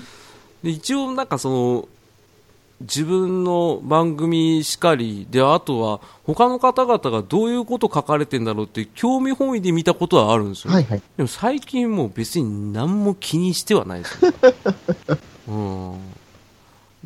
[0.63, 1.87] で一応なんかその
[2.81, 11.01] 自分の番組しかりであとは他の方々がどういうこと書かれてんだろうって興味本位で見たことはあるんですよ、はいはい。
[11.17, 14.33] でも最近もう別に何も気にしてはないですよ、
[15.49, 15.99] うん、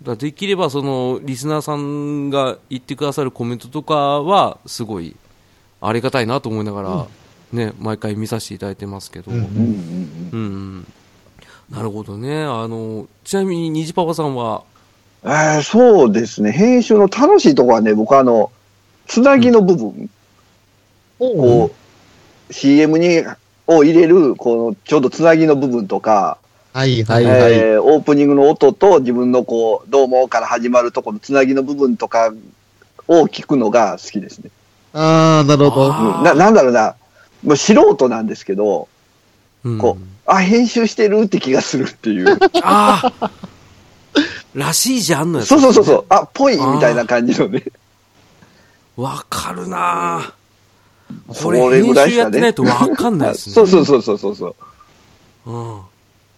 [0.03, 5.15] だできればそのリスナーさんが言ってくださるコメントとかはすごい
[5.81, 7.07] ありがたいなと思いながら、
[7.51, 9.49] ね、毎回見させていただいてますけど、うんうんうん。
[10.31, 10.39] うん。
[10.39, 10.87] うん、
[11.69, 12.43] なるほどね。
[12.43, 14.63] あの、ちなみに、虹パパさんは、
[15.25, 16.51] えーそうですね。
[16.51, 18.51] 編集の楽しいところはね、僕はあの、
[19.07, 20.09] つなぎの部分、
[21.17, 21.71] こ
[22.49, 23.23] う、CM に、
[23.65, 26.37] を入れる、この、ちょうどつなぎの部分とか、
[26.73, 27.53] はいはいはい。
[27.53, 32.33] えーオープニングの音と自分のこう、どうもから始まるところのつなぎの部分とか
[33.07, 34.49] を聞くのが好きですね。
[34.93, 36.21] ああ、なるほど。
[36.21, 36.95] ななんだろうな、
[37.43, 38.89] もう素人なんですけど、
[39.63, 42.37] うんこう、あ、編集してるって気がするっていう。
[42.63, 43.31] ああ
[44.53, 45.49] らしいじゃんのやつ。
[45.49, 47.63] そうそうそうそう、あ、ぽいみたいな感じのね。
[48.95, 50.33] わかるな
[51.27, 53.55] これ、編集やってないとわかんないですね。
[53.55, 54.55] そうそうそうそうそうそ
[55.45, 55.51] う。
[55.51, 55.81] うん。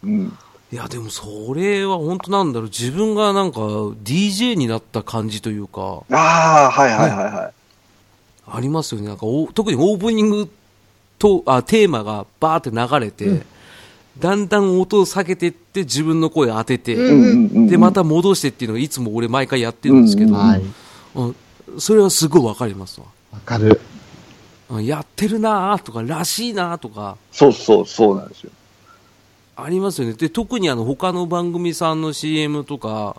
[0.03, 0.37] うん。
[0.71, 2.69] いや、でもそれは本当なんだろう。
[2.69, 7.53] 自分がなんか DJ になった感じというか、ああ、はいはいはいはい。
[8.47, 9.07] ありますよね。
[9.07, 10.49] なんかお、特にオープニング
[11.19, 13.45] と、あ、テーマがバーって流れて、
[14.19, 16.95] だんだん音を下げてって自分の声当てて。
[17.67, 20.35] で、また戻してっていうのがいつも俺毎回やってるんですけど、
[21.79, 23.07] それはすごいわかりますわ。
[23.31, 23.79] わかる。
[24.69, 28.51] うんやってるなーとか、らしいなーとか、そうそうそうなんですよ。
[29.57, 30.13] ありますよね。
[30.13, 33.15] で、特にあの、他の番組さんの CM とか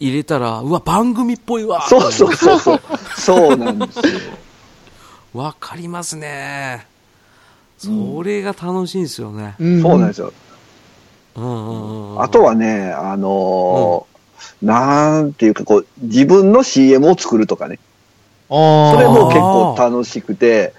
[0.00, 2.80] 入れたら、うわ、番組っぽいわーそうそうそうそう。
[3.16, 4.04] そうなんですよ。
[5.34, 6.86] わかりますね。
[7.80, 9.54] それが楽しいんですよね。
[9.58, 10.32] うんそうなんですよ。
[11.36, 14.10] うんうんうんうんあとはね、あのー
[14.62, 17.78] なんていうかこう、自分の CM を作るとかね。
[18.48, 18.94] ああ。
[18.94, 20.72] それも結構楽しくて、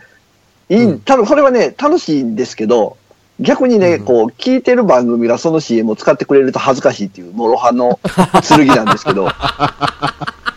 [0.69, 2.97] いい、うん多分これはね、楽しいんですけど、
[3.39, 7.99] 逆にね、うんこう、聞いてる番組がその CM を使ってくれると恥ずかしいっていう、諸刃の
[8.47, 9.27] 剣なんですけど、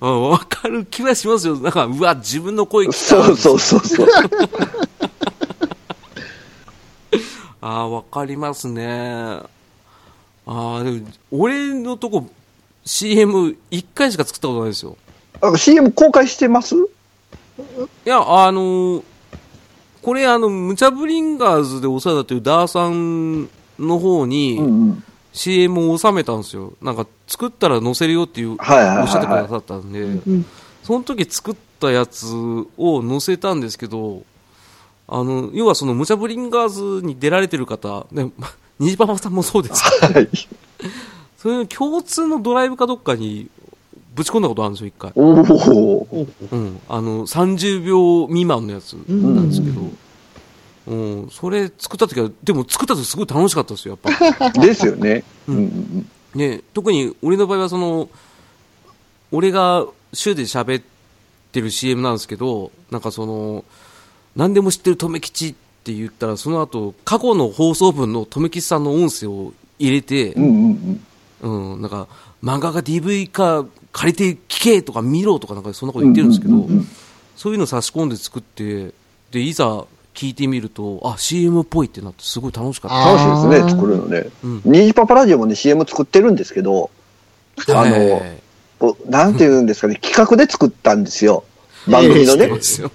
[0.00, 1.56] うんわかる気はしますよ。
[1.56, 4.08] なんか、うわ、自分の声聞そうそうそうそう。
[7.60, 8.86] ああ、わかりますね。
[8.86, 9.44] あ
[10.46, 12.28] あ、でも、俺のとこ、
[12.86, 13.56] CM1
[13.94, 14.96] 回しか作ったことないですよ。
[15.40, 16.74] あ CM 公開してます？
[16.76, 16.80] い
[18.04, 19.02] や、あのー
[20.00, 25.04] これ、あの、ムチャブリンガーズでお世話になってるダーさんの方に、うんうん。
[25.32, 26.72] CM を収めたんですよ。
[26.82, 30.46] なんか、作ったら載せるよっていう、はいはいはいはいおっしゃってくださったんで、うん
[30.88, 32.26] その時作ったやつ
[32.78, 34.22] を載せたんですけど、
[35.06, 36.68] あの、要はその、ムチャブリンガー
[37.00, 38.48] ズに出られてる方、ね、 ま
[38.78, 40.28] 虹パパさんもそうですけど、はい。
[41.36, 43.48] そういう共通のドライブかどっかに
[44.14, 45.12] ぶち込んだことあるんですよ、一回。
[45.14, 46.80] うん。
[46.88, 49.98] あの、30秒未満のやつなんですけど、うん、
[51.30, 54.50] それ作った時は、でも作った時すごい楽しかったですよ、やっぱ。
[54.60, 55.24] ですよね。
[55.46, 58.08] ううんんうんね、特に俺の場合はその、
[59.32, 60.84] 俺が週で喋っ
[61.52, 63.64] てる CM なんですけど、なんかその、
[64.36, 70.44] 何でも知ってる留吉って言ったら、その後、過去の放送分の留吉さんの音声を入れてうん。
[70.44, 71.00] う、んうん
[71.42, 71.72] うん。
[71.74, 72.08] うん、なんか、
[72.42, 76.88] 漫画が DV か借りて聞けとか見ろとかなんかそんなこと言ってるんですけど、うんうんうん
[77.38, 78.92] そういうの差し込んで作って、
[79.30, 79.84] で、いざ
[80.18, 83.08] 聞いてみると、あ、CM っぽいってなってすごい楽しかった。
[83.08, 84.26] あ楽しいですね、作るのね。
[84.42, 86.90] うんニジパパラジオもね、CM 作ってるんですけど、
[87.68, 88.40] あの、え
[88.80, 91.44] こうなんていうんですかね、企画で作ったんですよ。
[91.86, 92.60] 番組のねま。
[92.60, 92.90] すよ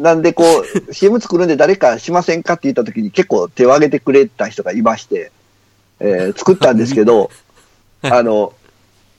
[0.00, 5.30] なんでこう、 CM 作るんで誰かしませんかって言った時に結構手を挙げてくれた人がいまして、
[6.00, 7.30] えー作ったんですけど、
[8.02, 8.54] あの、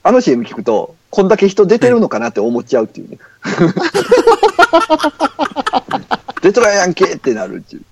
[0.02, 3.16] あの CM 聞くと、こんだけ人出てるのかなって思っちゃうっていうね。
[6.42, 7.82] 出とらんやんけってなるっていう。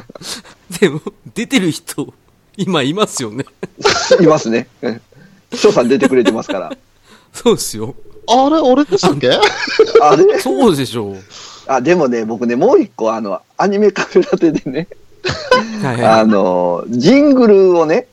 [0.80, 1.00] でも、
[1.34, 2.12] 出てる人、
[2.56, 3.44] 今いますよね。
[4.20, 4.68] いますね。
[4.82, 5.00] うん
[5.54, 6.76] 翔さん出てくれてますから。
[7.32, 7.94] そうですよ。
[8.26, 9.30] あれ、俺でしたっけ？
[10.02, 10.38] あれ？
[10.40, 11.16] そうでしょう。
[11.66, 14.88] あ、でもね、僕ね、もう一個、あの、アニメカフェラテでね、
[15.82, 18.08] はいあはの、ジングルをね。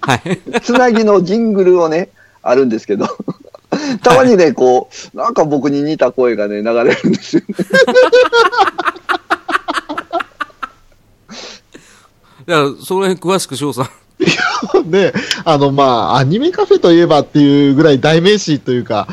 [0.00, 0.38] はい。
[0.62, 2.10] つなぎのジングルをね、
[2.42, 3.08] あるんですけど、
[4.02, 7.54] たまにね、こう、なんか僕に似た声がね、流れるんですよね。
[12.46, 14.90] だから、その辺詳しく翔さん。
[14.90, 15.12] で、
[15.44, 19.08] あの、まあ、アニメカフェといえばっていうぐらい代名詞というか、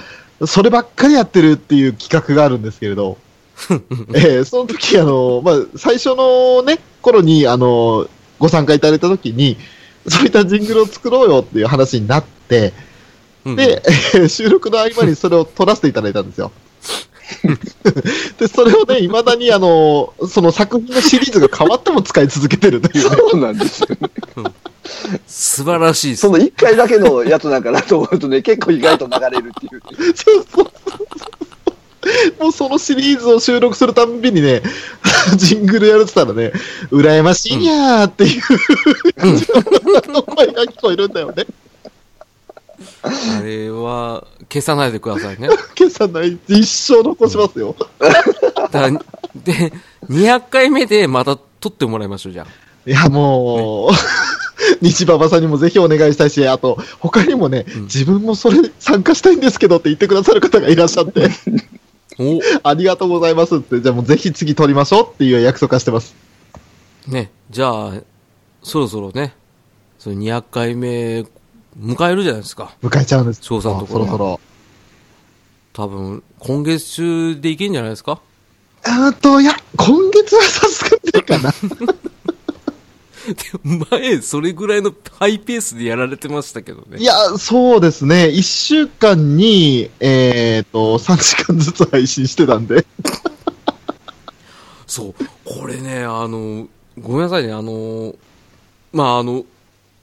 [0.45, 3.17] そればっかりやってるっていう企画があるんですけれど、
[4.13, 8.07] えーその時、あの、まあ、最初のね、頃に、あの、
[8.39, 9.57] ご参加いただいた時に、
[10.07, 12.73] そういったジングルを作ろうよっていう話になって、
[13.45, 13.81] うんで、
[14.13, 16.51] え ー収録の合間にそれを撮らせていただいたんですよ。
[18.39, 23.15] で、それをね、未だにあの、その作品のシリーズが変わっても使い続けてるというね。
[23.31, 24.09] そうなんですよね。
[25.27, 26.31] 素晴らしいですそ。
[26.31, 29.81] の一回だけのやつなんかなと思うとね、結構意外と流れるっていう。
[30.15, 30.71] そうそう
[32.39, 34.61] もうそのシリーズを収録するたんびにね、
[35.35, 36.53] ジングルやるって言ったらね、
[36.91, 38.41] 羨ましいにゃーっていう、
[40.23, 41.45] 声が聞こえるんだよね。
[43.01, 45.49] あれは、消さないでくださいね。
[45.77, 47.75] 消さない、一生残しますよ。
[48.71, 48.89] だ
[49.35, 49.73] で、
[50.09, 52.47] 200回目でまた撮ってもらいましょう、じゃあ。
[52.89, 53.91] いや、もう、
[54.81, 61.29] 西馬場さんにもぜひお願いしたいし、あと、他にもね、うん自分もそれ参加したいんですけどって言ってくださる方がいらっしゃって、
[62.17, 66.15] お ありがとうございますって、じゃあもうぜひ次撮りましょうっていう約束はしてます。
[67.07, 67.93] ね、じゃあ、
[68.61, 69.33] そろそろね、
[69.97, 71.25] その200回目、
[71.77, 72.75] 迎えるじゃないですか。
[72.83, 73.39] 迎えちゃうんです。
[73.43, 74.39] 翔さんのところはそろそろ。
[75.73, 78.19] 多分、今月中でいけんじゃないですか？
[78.83, 81.51] あーと、いや、今月はさすがにかな。
[83.29, 83.35] で
[83.91, 86.97] 前、それぐらいのハイペースでやられてましたけどね。
[86.99, 88.29] いや、そうですね。
[88.29, 92.85] 一週間に、えっ、と、3時間ずつ配信してたんで。
[94.87, 95.13] そう、
[95.45, 96.67] これね、あの、
[96.99, 98.15] ごめんなさいね、あの、
[98.91, 99.45] まあ、あの、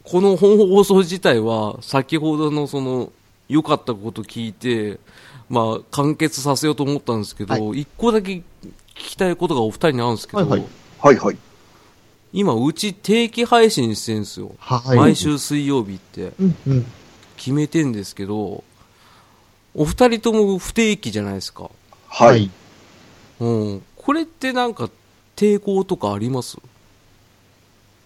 [0.09, 3.13] この本放送自体は、先ほどのその、
[3.49, 4.99] 良かったこと聞いて、
[5.49, 8.43] まあ、完結させようと思ったんですけど、一、個だけ聞
[8.95, 10.65] きたいことがお二人にあるんですけど、はいはい
[11.01, 11.37] はいはい。
[12.33, 14.53] 今、うち定期配信してるんですよ。
[14.59, 14.97] はい。
[14.97, 16.87] 毎週水曜日ってうんうん。
[17.37, 18.63] 決めてんですけど、
[19.75, 21.71] お二人とも不定期じゃないですか。
[22.09, 22.51] はい。。
[23.41, 23.83] うん。
[23.97, 24.89] これってなんか、
[25.35, 26.59] 抵抗とかあります？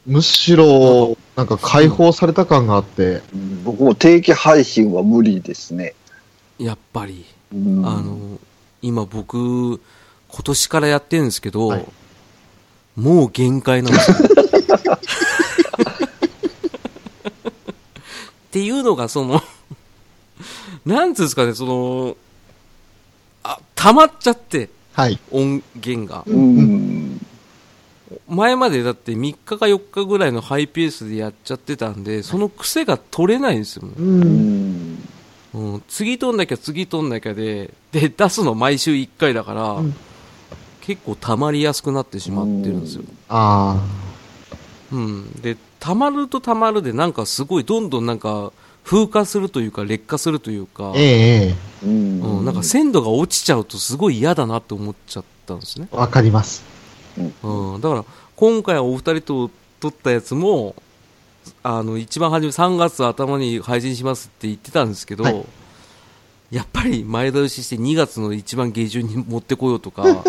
[0.07, 5.95] むしろ、なんか解放された感があって、うん僕も定期配信は無理ですね。
[6.59, 7.25] やっぱり。
[7.53, 8.39] うんあの、
[8.83, 9.79] 今僕、今
[10.45, 11.87] 年からやってるんですけど、はい
[12.97, 14.17] もう限界なんですよ。
[14.19, 14.21] っ
[18.51, 19.41] ていうのが、その、
[20.85, 22.17] なんつうんですかね、その、
[23.43, 25.19] あ、溜まっちゃって、はい。
[25.31, 26.25] 音源が。
[26.27, 27.25] うん。
[28.31, 33.93] 前までだって3日か4日ぐらいのハイペースでやっちゃってたんで、その癖が取れないんですよね。
[33.99, 34.03] う。
[34.03, 34.99] うんん。
[35.53, 39.95] うん、次取んなきゃ次取んなきゃで、で、出すの毎週1回だから、うん
[40.81, 43.05] 結構溜まりやすくなってしまってるんですよ。
[43.29, 43.81] あ
[44.91, 45.33] うん。
[45.41, 48.53] で、溜まると溜まるで、なんかすごいどんどんなんか、
[48.85, 55.87] 風化するというか、劣化するというかあ。、ええうん、なんか鮮度が落ちちゃうとすごい嫌だなって思っちゃったんですね。
[55.93, 56.65] わかります。
[57.43, 57.81] うん。
[57.81, 58.05] だから、
[58.37, 59.51] 今回お二人と
[59.81, 60.75] 撮ったやつも、
[61.63, 65.45] あの、一番初め3月頭に配信しますって言ってたんですけど、はい。
[66.51, 70.05] やっぱり前倒しして2月の一番下旬に持ってこようとか、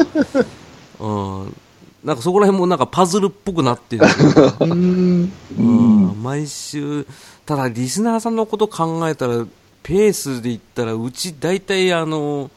[1.00, 1.56] うん、
[2.04, 4.06] なんかそこら辺もなんかパズルっぽくなってる。
[4.60, 5.32] うん。
[5.58, 6.24] うん。
[6.24, 7.08] 毎週、
[7.46, 9.46] ただリスナーさんのこと考えたら、
[9.84, 12.52] ペースで言ったら、うち大体あの、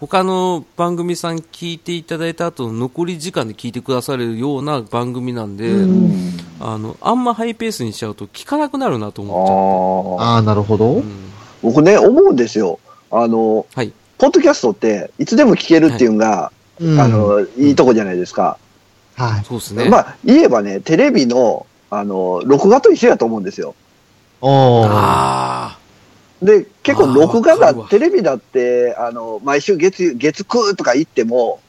[0.00, 10.34] 他の番組さん聞いていただいた後の残り時間で聞いてくださるような番組なんで、うんあの、あんまハイペースにしちゃうと聞かなくなるなと思っちゃああ。
[10.34, 10.96] ああ、なるほどう。。
[10.98, 11.26] うん
[11.62, 12.78] 僕ね、思うんですよ。
[13.10, 13.92] あの、はい。
[14.18, 18.58] ポッドキャストって、いつでも聞けるっていうのが、うんあの、いいとこじゃないですか。
[19.16, 19.44] はい。
[19.44, 19.88] そうですね。
[19.88, 23.74] まあ、言えばね、テレビの、あの、録画と一緒やと思うんですよ。
[24.40, 24.88] おー。
[24.90, 25.78] あ
[26.42, 31.60] で、結構録画だ、わかるわテレビだって、あの、毎週月、月9とか言っても、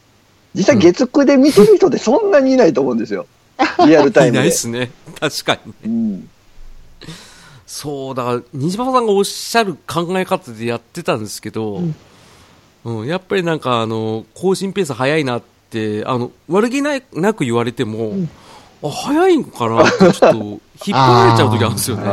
[0.54, 3.28] 実際月9で見てる人ってそんなにいないと思うんですよ。
[3.86, 4.40] リアルタイムで。
[4.40, 4.92] ないっすね。
[5.20, 5.74] 確かに。
[5.86, 6.30] うん。
[7.66, 11.82] そう、だから、虹パパさんがおっしゃる考え方でやってたんですけど、
[12.84, 18.30] うん、やっぱりなんか、あの、更新ペース早いなって、あの、悪気ないなく言われても、ん
[18.84, 22.04] あ、早いんかなって、ちょっと、引っ張られちゃう時あるんですよね。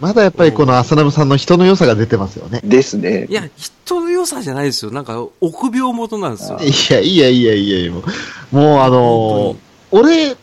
[0.00, 2.68] あまだやっぱりこの浅沼さんの人の良さが出てますよねー。
[2.68, 3.32] ですねい。
[3.32, 4.90] や、人の良さじゃないですよ。
[4.90, 6.58] なんか、臆病元なんですよ。
[6.60, 8.02] いや、いやいやいやも
[8.52, 9.56] う、もうあのー
[9.92, 10.36] 俺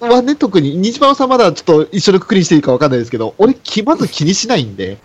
[0.00, 4.98] はね、特に、虹パパさんまだちょっと一緒のくくりにしていいかわかんないですけど、俺、きまず気にしないんで、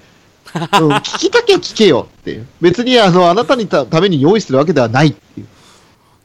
[0.54, 0.62] うん、
[0.94, 2.48] 聞きたきゃ聞けよっていう。
[2.62, 5.48] 別にあの、あなたにたために用意してるわけではないっていう。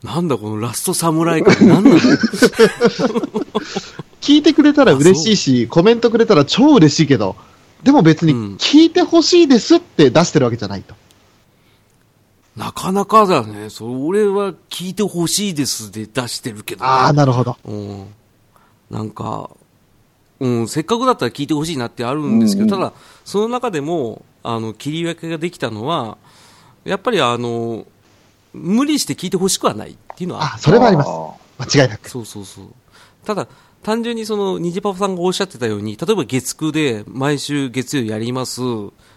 [0.07, 1.99] なんだこのラストサムライ感、なんなの？
[4.20, 7.37] 聞いてくれたら嬉しいし、コメントくれたら超嬉しいけど、
[7.83, 10.95] でも別にうん聞いてほしいですって出してるわけじゃないと。
[12.57, 13.70] なかなかだね。
[13.70, 16.87] それ、俺は聞いてほしいですで出してるけど、ね。
[16.91, 17.57] ああ、なるほど。
[17.64, 18.07] うん。
[18.91, 19.51] なんか、
[20.39, 22.93] うん、せっかくだったら聞いてほしいなってあるんですけど、うんうんただ、
[23.24, 26.18] その中でも、あの、切り分けができたのは、
[26.85, 27.87] やっぱりあの、
[28.53, 31.09] 無理して聞いてほしくはないっていうのはあ、それはあります。
[31.09, 32.11] あ間違いなく。
[32.11, 32.66] そうそうそう。
[33.24, 33.47] ただ、
[33.83, 38.61] 単純にその、虹パパさんがおっしゃってたように、例えば月9で毎週月曜やります。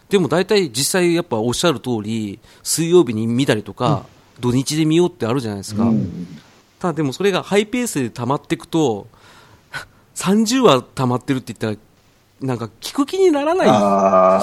[0.09, 4.05] でも大体実際やっぱおっしゃる通り、水曜日に見たりとか、
[4.39, 5.84] 土日で見ようってあるじゃないですか。
[5.84, 6.28] ーうん
[6.78, 9.07] ただでもそれがハイペースで溜まっていくと、
[10.16, 11.80] 30話溜まってるって言った
[12.41, 13.68] ら、なんか聞く気にならない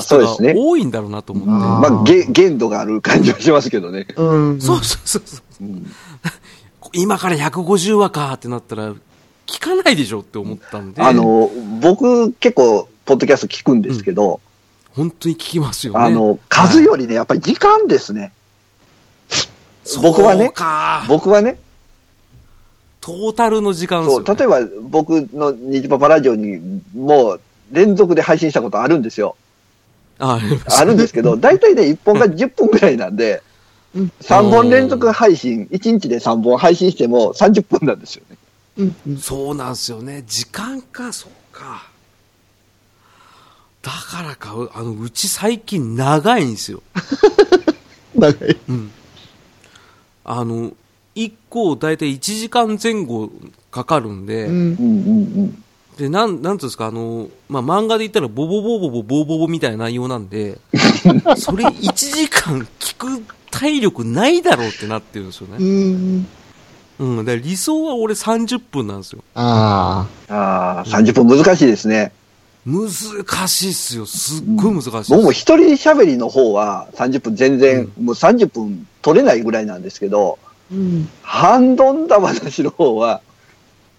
[0.02, 0.36] 人が。
[0.56, 1.50] 多いんだろうなと思って。
[1.50, 1.54] あ
[1.90, 4.06] まあ、げ限度がある感じはしますけどね。
[4.16, 4.60] うん。
[4.60, 5.64] そうそうそうそう。
[5.64, 5.86] うん
[6.94, 8.92] 今から150話かってなったら、
[9.52, 11.50] 聞かないでしょって思ったんで、あの、
[11.80, 14.40] 僕結構、ポッドキャスト聞くんですけど、
[14.94, 15.98] 本当に聞きますよね。
[16.00, 18.32] あの、数よりね、やっぱり時間ですね。
[20.00, 20.52] 僕はね
[21.08, 21.58] 僕はね、
[23.00, 27.40] トータルの時間ですよ、そう、例えば僕のニジパパラジオにもう
[27.72, 29.36] 連続で配信したことあるんですよ。
[30.18, 30.38] あ
[30.78, 33.42] あるんですけど、 大体ね、1本が10分ぐらいなんで、
[33.94, 38.36] うん3本連続配信、1日で3本配信しても30分なんですよね。
[38.78, 40.24] うんうんそうなんですよね。
[40.26, 41.88] 時間か、そうか。
[43.82, 46.82] だからか、あの、うち最近長いんですよ。
[48.14, 48.56] 長い。
[48.68, 48.90] うん。
[50.24, 50.72] あの、
[51.16, 53.30] 1個大体1時間前後
[53.70, 55.64] かかるんで、うんうんうんうん。
[55.98, 60.58] で、なん、なんつうんですか、あの、まあ、漫画で言ったらボボボボボボボボみたいな内容なんで、
[61.36, 66.24] それ1時間聞く体力ないだろうってなってるんですようね。
[67.04, 67.18] ん。
[67.18, 67.24] うん。
[67.24, 69.22] だから理想は俺30分なんですよ。
[69.34, 72.12] あああ、30分難しいですね。
[72.64, 72.88] 難
[73.48, 74.06] しいっすよ。
[74.06, 75.10] すっごい難しいっす。
[75.10, 80.52] 僕も一人喋りの方は30分全然、もう30分取れないぐらいなんですけど、あ。
[80.72, 81.08] うん。
[81.22, 83.20] ハンドンダ話の方は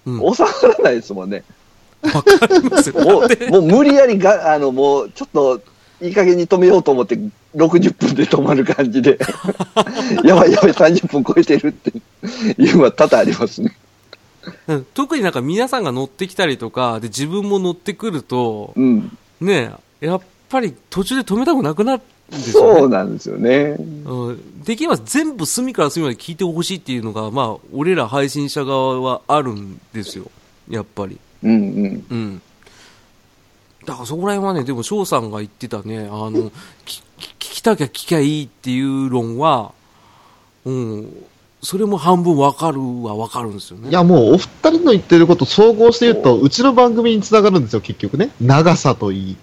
[0.06, 1.44] うん、収まらないですもんね。
[2.02, 3.00] わかりますよ。
[3.00, 5.62] ももう無理やりが、あの、もうちょっと、
[6.04, 7.18] いい加減に止めようと思って、
[7.56, 9.18] 60分で止まる感じで、
[10.26, 11.94] やばいやばい、30分超えてるって
[12.62, 13.76] いうのは多々ありますね。
[14.68, 19.18] うん特になんか皆さんが乗ってきたりとか、で、自分も乗ってくると、うん。
[19.40, 22.80] ね、やっぱり途中で止めたくなくなるんですよね。
[22.80, 23.76] そうなんですよね。
[24.06, 30.30] うん、できれば全部隅から隅まで聞いてほしいっていうのが、まあ、俺ら配信者側はあるんですよ。
[30.70, 31.18] やっぱり。
[31.44, 32.06] うんうん。
[32.10, 32.42] うん。
[33.86, 36.52] だからそこら辺はね、でも翔さんが言ってたね、あの、
[36.86, 39.72] き聞きたきゃ聞きゃいいっていう論は、
[40.66, 41.26] うん、
[41.62, 43.90] それも半分わかるはわかるんですよね。
[43.90, 48.32] いや、もうお二人の言ってること総合して言うと、うちの番組につながるんですよ、結局ね。
[48.42, 49.38] 長さといい、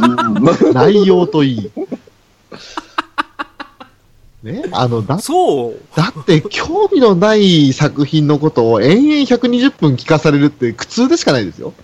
[0.00, 1.70] うん 内容といい。
[4.42, 11.74] ね、あの、だ、そうだって興味のない作品のことを延々120分聞かされるって苦痛でしかないですよ。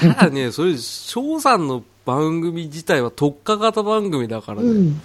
[0.00, 4.70] ただね、 それ、翔さんの番組自体は特化型番組だからね。
[4.70, 5.00] ん。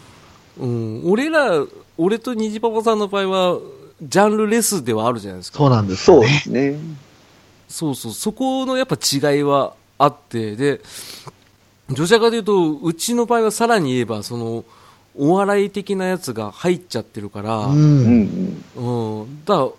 [0.59, 1.65] うん、俺ら、
[1.97, 3.59] 俺と虹パパさんの場合は、
[4.01, 5.59] ジャンルレスではあるじゃないですか。
[5.59, 6.27] そうなんですそうで。
[6.27, 6.79] すね。
[7.67, 10.81] そうそう、そこのやっぱ違いはあって、で、
[11.89, 14.63] どちらかというと、うちの場合はさらに言えば、その、
[15.15, 17.71] お笑い的なやつが入っちゃってるから、う。
[17.71, 19.69] うんんうん、だから、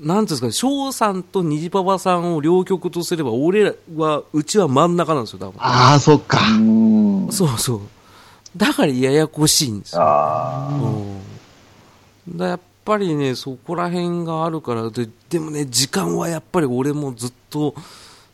[0.00, 5.54] なんていうんですかね、翔さんと虹パパさんを両極とすれば、俺らは、うちは真ん中なんですよ、多分。
[5.58, 6.40] ああ、そっか。
[7.30, 7.80] そうそう。
[8.56, 10.02] だからややこしいんですよ。
[10.02, 10.68] あ
[12.28, 12.36] うん。
[12.38, 17.74] だやっぱりね、そこら辺があるから、で、でもね、時間はやっぱり俺もずっと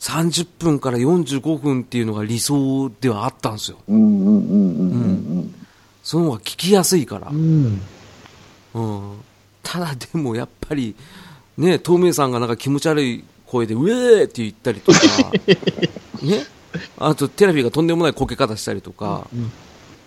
[0.01, 3.79] 30分から45分っていうのが理想ではあったんですよ。
[3.89, 5.55] ーうんうんうんうんうん
[6.03, 7.35] その方が聞きやすいからう。
[7.35, 7.81] ん。
[8.75, 9.13] うん。
[9.63, 10.97] ただでもやっぱり、
[11.57, 14.99] ね、透明さんがなんか気持ち悪い声で、ウェーって言ったりとか、
[16.23, 16.47] ね、
[16.99, 19.27] あとテラフィーがとんでもないこけ方したりとか、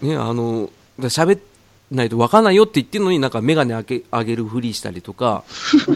[0.01, 0.69] ね、あの、
[0.99, 1.41] だ喋ん
[1.91, 5.43] ないと分かんないよって言ってるのになんかメガネ開け上げるふりしたりとか、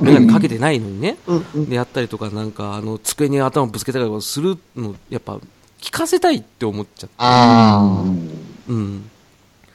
[0.02, 1.18] メガネかけてないのにね。
[1.56, 5.40] でやったりとか、なんかあの、机に頭ぶつけたりとかするの、やっぱ
[5.82, 7.16] 聞かせたいって思っちゃって。
[7.18, 8.04] あ
[8.68, 9.10] うん。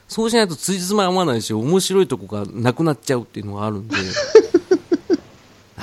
[0.07, 4.01] そうしないとついつま合わないし、面白いとこがなくなっちゃうっていうのがあるんで、あ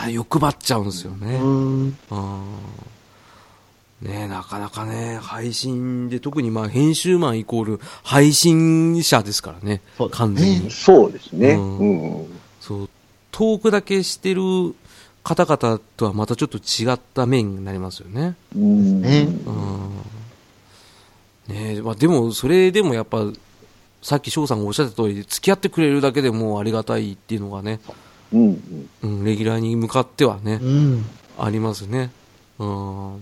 [0.10, 1.38] 欲張っちゃうんですよね。
[1.38, 1.44] あ。
[1.44, 1.98] うん。
[2.12, 2.42] うん
[4.02, 10.72] ねえなかなかね、配信で、特にまあ編集マンイコール配信者ですからね、そうですね完全に。
[10.72, 11.60] そうですね。
[12.60, 12.90] そう、
[13.32, 14.42] トークだけしてる
[15.24, 18.36] 方々とはまたちょっと違った面になりますよね。
[18.56, 19.02] うん。
[19.02, 19.90] ねうん。
[21.48, 23.26] ねえ、まあでも、それでもやっぱ、
[24.02, 27.80] さっき翔さんがおっしゃった通り、付き合ってくれるだけでもうありがたいっていうのがね、
[28.34, 28.90] うん。
[29.04, 31.06] うん、レギュラーに向かってはね、うん。
[31.38, 32.12] ありますね。
[32.60, 33.16] うん。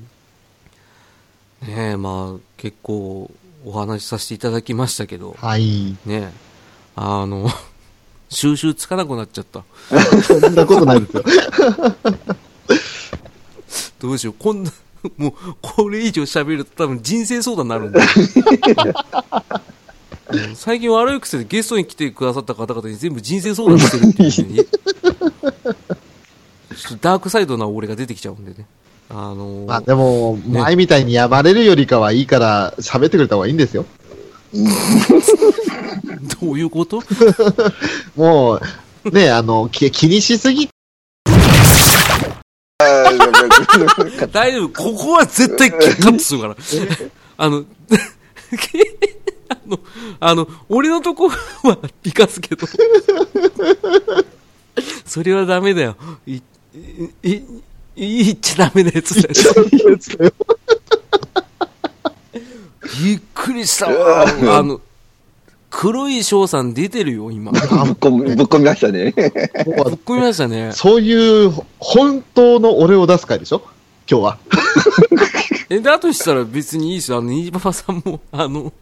[1.62, 3.30] ねえ、まあ、結構
[3.66, 5.98] お話しさせていただきましたけど、はい。
[6.06, 6.30] ねえ、
[6.96, 7.50] あの、
[8.30, 9.64] 収集つかなくなっちゃった。
[10.22, 11.24] そんなことないですよ。
[14.00, 14.72] どうしよう、こんな、
[15.18, 18.00] もう、これ以上喋ると多分人生相談になるんだ。
[20.32, 24.64] うん最近悪い癖でゲストに来てくださった方々に全部人生相談してるっていうね。
[24.64, 28.66] ちょっとダークサイドな俺が出てきちゃうんでね。
[29.10, 33.86] あのーまあでも、ね前みたいにやまれるよりかはいいから喋ってくれた方がいいんですよ。
[36.42, 37.02] どういうこと？
[38.16, 38.60] も
[39.06, 40.70] う、ね、あの、気気にしすぎ、
[44.32, 46.56] 大丈夫、ここは絶対カットするから。
[47.38, 47.64] あの、
[49.50, 49.80] あの、
[50.20, 51.38] あの、俺のとこは
[52.04, 52.68] 生かすけど、
[55.06, 55.96] それはダメだよ。
[56.26, 56.42] い、い、
[57.24, 59.34] い、言っちゃダメなやつだよ。
[63.04, 64.26] びっくりしたわ。
[64.58, 64.82] あの、
[65.70, 67.52] 黒い翔さん出てるよ、今。
[67.52, 69.14] ぶっぶっ込み、ぶっ込みましたね。
[69.66, 70.72] もう込みましたね。
[70.74, 73.62] そういう本当の俺を出す回でしょ？
[74.10, 74.38] 今日は。
[75.70, 77.18] え、だとしたら別にいいですよ。
[77.18, 78.74] あの、ニジパパさんも、あの、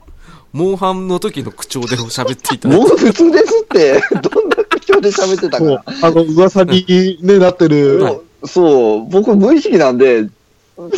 [0.57, 2.85] モンハンの時の口調でも喋っていただいて。
[2.87, 4.01] もう普通ですって。
[4.21, 10.27] どんな口調で喋ってたかもうら。、あの、噂に、ね、なってる、はいそう、僕無意識なんで、
[10.75, 10.89] そん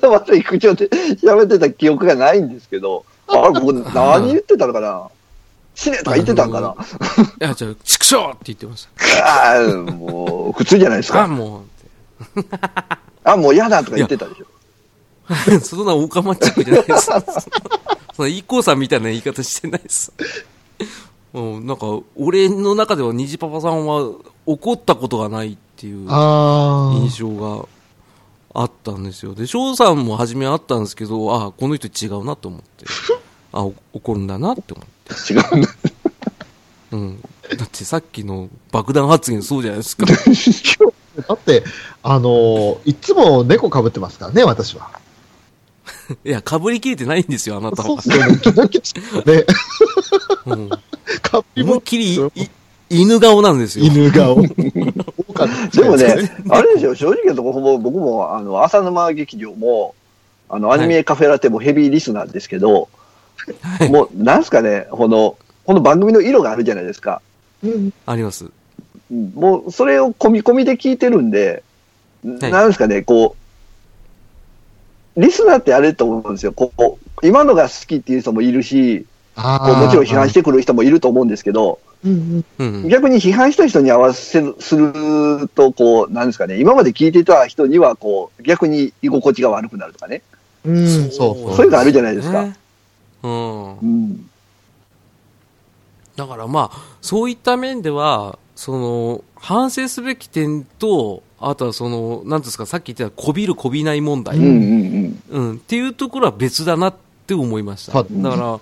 [0.00, 5.08] な悪い口調で喋ってた記憶がないんですけど、あれ、僕何言ってたのかな
[5.74, 6.76] 死ねとか言ってたんかな
[7.40, 9.26] いや、じゃあ、畜生って言ってました。
[9.26, 11.26] ああ、もう、普通じゃないですあ、か。
[11.26, 11.64] も
[13.24, 14.46] あ、もう嫌だとか言ってたでしょ。
[15.28, 17.06] う、 そんなオカマチックじゃないです。
[18.14, 20.12] そんな、イコーさんみたいな言い方してないです。
[21.32, 24.08] うん、なんか、俺の中では虹パパさんは
[24.46, 26.08] 怒ったことがないっていう。
[26.08, 27.66] 印象が
[28.54, 29.34] あったんですよ。
[29.34, 32.84] で、翔さんも初めあったんですけど、あこの人違うなと思って。
[33.52, 34.86] あ、お怒るんだなって思っ
[35.26, 35.32] て。
[35.32, 35.68] 違うんだ。
[36.92, 37.20] うん。
[37.58, 40.06] だってさっきの爆弾発言そうじゃないですか。
[40.06, 41.64] だって、
[42.02, 44.90] あのいつも猫被ってますからね、私は。
[46.24, 48.00] いや、被りきれてないんですよ、あなたはそうっ。
[48.02, 48.38] すよね。
[48.38, 49.44] キラキラしてるね。
[50.46, 50.68] うん。
[51.22, 53.86] かぶりも思いっきりい犬顔なんですよ。
[53.86, 54.34] 犬顔。
[54.34, 59.94] 多かったでもね、あれですよ、正直なところ、ほぼ僕も、あの、浅沼劇場も、
[60.48, 62.88] あの、アニメカフェラテもヘビーリスナーですけど、
[63.60, 67.20] はいもう、なんすかね、この、この番組の色があるじゃないですか。
[67.62, 68.46] うんあります。
[69.10, 71.62] うんもう、それを込み込みで聞いてるんで、
[72.24, 73.43] はいなんですかね、こう、
[75.16, 76.52] リスナーってあれと思うんですよ。
[76.52, 79.06] こう、今のが好きっていう人もいるし、
[79.36, 82.88] あこうもちろん批判してくる人もいると思うんですけど、うんうんうん。
[82.88, 90.22] 逆に批判した人に合わせるすると、こう、なんですかね、今まで聞いてた人には、こう、逆に居心地が悪くなるとかね。
[90.64, 91.66] うん、そうそう。
[91.66, 92.56] いうのあるじゃないですかね
[93.22, 93.84] うんう。
[93.84, 94.30] ん。
[96.16, 106.94] だからまあ、そういった面では、その、反省すべき点と、あとはその、なんですか、さっき言ってたこびるこびない問題、うんうんうん、っていうところは別だなっ
[107.26, 107.92] て思いました。
[108.02, 108.60] だから、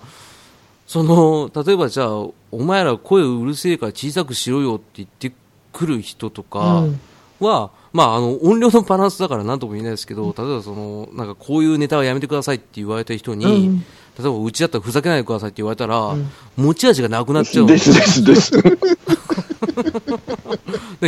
[0.87, 2.07] その、例えばじゃあ、
[2.51, 5.31] お前ら声うるせえから小さくしろよって言って
[5.71, 6.99] くる人とかうん
[7.39, 17.63] は、まあ、あの、音量のバランスだから何とも言えないですけど、例えばその、なんかこういうネタはやめてくださいって言われた人に、うん例えばうちだったらふざけないでくださいって言われたら、ん持ち味がなくなっちゃう。
[17.63, 18.51] うんですですです。
[18.51, 18.61] で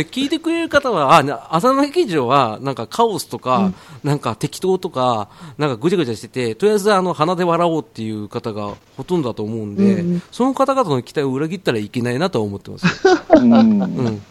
[0.04, 3.72] 聞いてくれる方は、あ、な浅沼劇場は、なんかカオスとか、
[4.02, 5.28] なんか適当とか、
[5.58, 12.86] なんかぐちゃぐちゃしてて、とりあえずあの、鼻で笑おうっていう方がほとんどだと思うんで、うんその方々の期待を裏切ったらいけないなとは思ってます。
[13.36, 14.22] うんうん。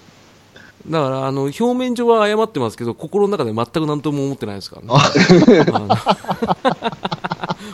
[0.89, 5.01] だから、あの、表面上は謝ってますけど、心の中で全く何とも思ってないですからね。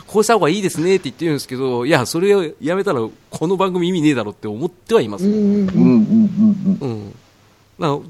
[0.06, 5.26] こうした方がいいですねって言ってるんですけど、いや、それをやめたら、この番組意味ねえだろって思ってはいます。
[5.26, 7.14] うんうんうんうん。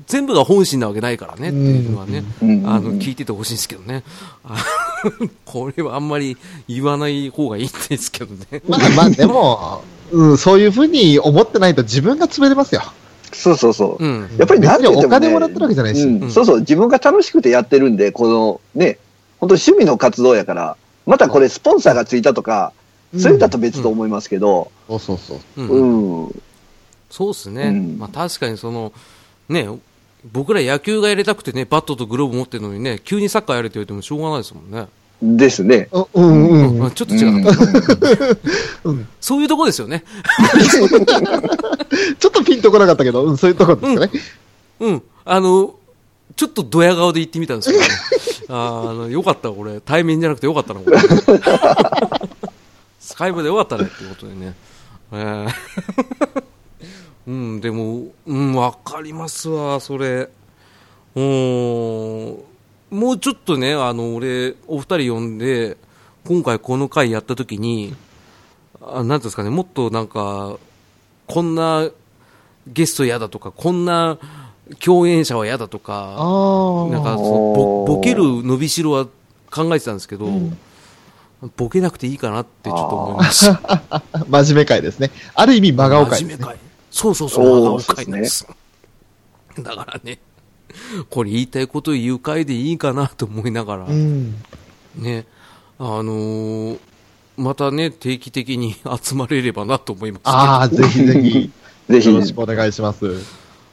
[0.06, 4.02] 全部が本心なわけないからねっていうのはね、あの、聞いててほしいんですけどね。
[4.44, 4.56] あ
[5.44, 6.36] これはあんまり
[6.68, 8.62] 言わない方がいいんですけどね。
[8.68, 12.82] まあまあ、でも、うん、そういうふうに思ってないと自分が潰れますよ。
[13.32, 14.04] そうそうそう。
[14.04, 14.28] うん。
[14.38, 18.98] やっぱりなんて言っても、ね、お金もらってるわけじゃないしうんうんそうそう、自分が楽しくてやってるんで、このね、
[19.40, 22.72] 本当趣味の活動やから、またこれスポンサーがついたとか、
[23.18, 25.62] それだと別と思いますけど、そうそうそう。
[25.62, 26.42] うんうん、
[27.10, 27.64] そうですね。
[27.64, 28.92] うんまあ確かにその、
[29.49, 29.68] ね、
[30.30, 34.86] 僕ら野球がやりたくてね、バットとグローブ持ってるのにね、急にサッカーやれって言われてもしょうがないですもんね。
[35.22, 35.88] ですね。
[35.93, 36.78] ううんうん。
[36.78, 37.28] まあちょっと違う、
[38.84, 40.03] うんそういうとこですよね。
[42.18, 44.11] ちょっとピンとこなかったけど、うん、そういうとこですかね。
[44.80, 45.03] うん。
[45.24, 45.74] あの、
[46.34, 47.88] ちょっとドヤ顔で言ってみたんですけど、ね、
[48.49, 49.80] あの、よかった、これ。
[49.80, 50.99] 対面じゃなくてよかったな、これ。
[52.99, 54.55] スカイプでよかったねっていうことでね。
[55.12, 55.49] えー
[57.26, 60.28] うん、でも、うん、わかりますわ、それ。
[61.14, 62.42] うーん、
[62.90, 65.76] もうちょっとね、あの、俺、お二人呼んで、
[66.26, 67.94] 今回この回やった時に、
[68.80, 70.58] あなんていうんですかね、もっとなんか、
[71.26, 71.88] こんな
[72.66, 74.18] ゲスト嫌だとか、こんな
[74.80, 79.06] 共演者は嫌だとか、あなんかそボボケる伸びしろは
[79.50, 80.28] 考えてたんですけど、
[81.56, 83.60] ボケなくていいかなってちょっと思いました。
[83.90, 85.10] あ、 真面目会ですね。
[85.34, 86.36] ある意味、真顔会ね。
[86.36, 86.71] 真面目会。
[86.93, 88.47] そうそうそう、おー真顔会なんです。
[89.59, 90.18] だからね、
[91.11, 94.34] これ言いたいことを言う回でいいかなと思いながら、うん。
[94.97, 95.26] ね、
[95.78, 96.78] あのー
[97.38, 100.36] またね、定期的に 集まれればなと思いますけど。
[100.36, 101.51] ああ、ぜひぜひ、
[101.88, 103.07] ぜひよろしくお願いします。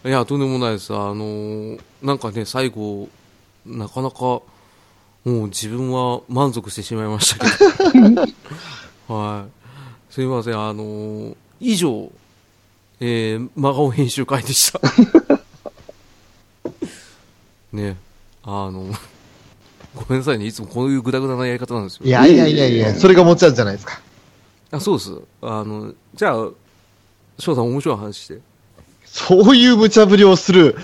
[0.06, 0.94] いや、とんでもないです。
[0.94, 3.10] あのーなんかね、最後、
[3.66, 4.44] なかなか、も
[5.26, 8.22] う自分は満足してしまいましたけど。
[9.14, 10.14] はい。
[10.14, 12.10] すいません、あのー以上、
[13.02, 14.82] えー、真顔編集会でした。
[17.72, 17.96] ね、
[18.44, 18.88] あの、
[19.96, 22.02] ごめんなさいね、いつもこういうグダグダなやり方なんですよ。
[22.06, 24.02] いやいやいやいや、それが持ち味じゃないですか。
[24.72, 25.14] あ、そうです。
[25.42, 26.50] あの、じゃあ、
[27.38, 28.40] 翔さん面白い話して。
[29.06, 30.76] そういう無茶ぶりをする。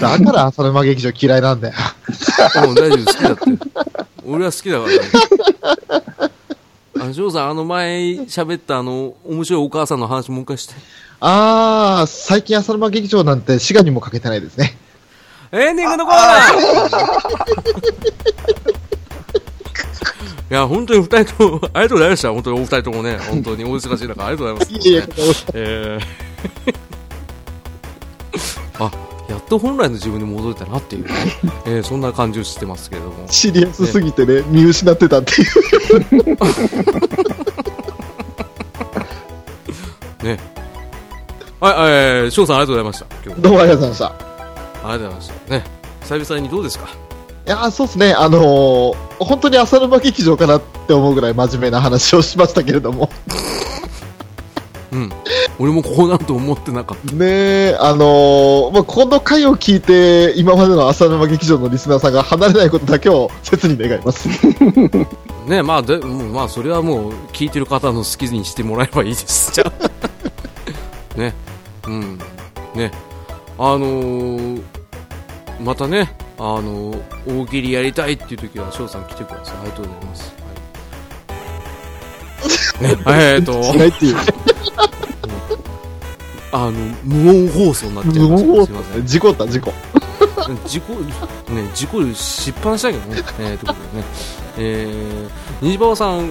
[0.00, 1.74] だから浅沼劇場嫌いなんだよ。
[2.66, 3.42] うん、大丈夫、好きだって。
[4.26, 6.32] 俺は好きだからね。
[7.00, 10.74] あの、翔さん、あの前喋ったあの、面白いお母さんの話もう一回して。
[11.20, 14.76] ああ、最近浅沼劇場なんて滋賀にもかけてないですね。
[15.52, 16.58] エンディングのコーナー
[20.50, 22.32] いや、本当に二人とも、ありがとうございました。
[22.32, 24.88] 本当にお二人ともね、本当にお忙しい中、ありがとうございます。
[24.88, 25.08] いやいや、
[25.54, 26.74] えー
[28.78, 28.90] あ、
[29.28, 31.10] やっと本来の自分に戻れたなっていうね、
[31.66, 33.26] えーそんな感じをしてますけれども。
[33.30, 35.48] シリアスすぎてね、見失ってたっていう。
[40.24, 40.38] ね。
[41.60, 43.06] はい、えー、翔さんありがとうございました。
[43.24, 44.06] 今日もどうもありがとうございました。
[44.06, 45.50] ありがとうございました。
[45.54, 45.64] ね。
[46.02, 46.86] 久々にどうですか？
[47.46, 53.10] いやーそうですね、あのー本当に浅沼劇場かなって思うぐらい真面目な話をしましたけれども、
[54.92, 55.10] うん。
[55.58, 57.26] 俺もこうなると思ってなかっね
[57.72, 64.28] え、あのーまあ、この回を聞いて、今までの浅沼劇場のリスナーさんが離れないことだけを切に願います。
[64.54, 64.64] た。
[65.48, 69.52] ね、まあ、で、まあ、それはもう、聞いてる方の好きにしてもらえばいいです。
[69.52, 69.72] じゃあ。
[71.18, 71.34] ね。
[71.86, 72.18] うん。
[72.74, 72.92] ね。
[73.58, 74.62] あのー、
[75.60, 79.56] またね、あのー、大喜利やりたいっていう時は、翔さん来てください。
[79.60, 80.37] ありがとうございます。
[82.80, 84.16] えーっと、しないっていう。
[86.50, 86.72] あの、
[87.04, 88.48] 無音放送になっちゃいました。
[88.48, 89.06] もうすいません。
[89.06, 89.72] 事故った、事故。
[90.66, 93.16] 事故、ね、事故しっぱなしだけどね。
[93.16, 94.04] えー、ということでね。
[94.56, 95.28] えー、
[95.60, 96.30] 虹パパさん、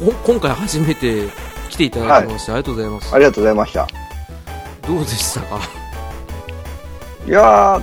[0.00, 1.28] ほ今回初めて
[1.68, 3.14] 来ていただきまして、ありがとうございます。
[3.14, 3.88] ありがとうございました。
[4.86, 5.60] どうでしたか？
[7.26, 7.82] いやー、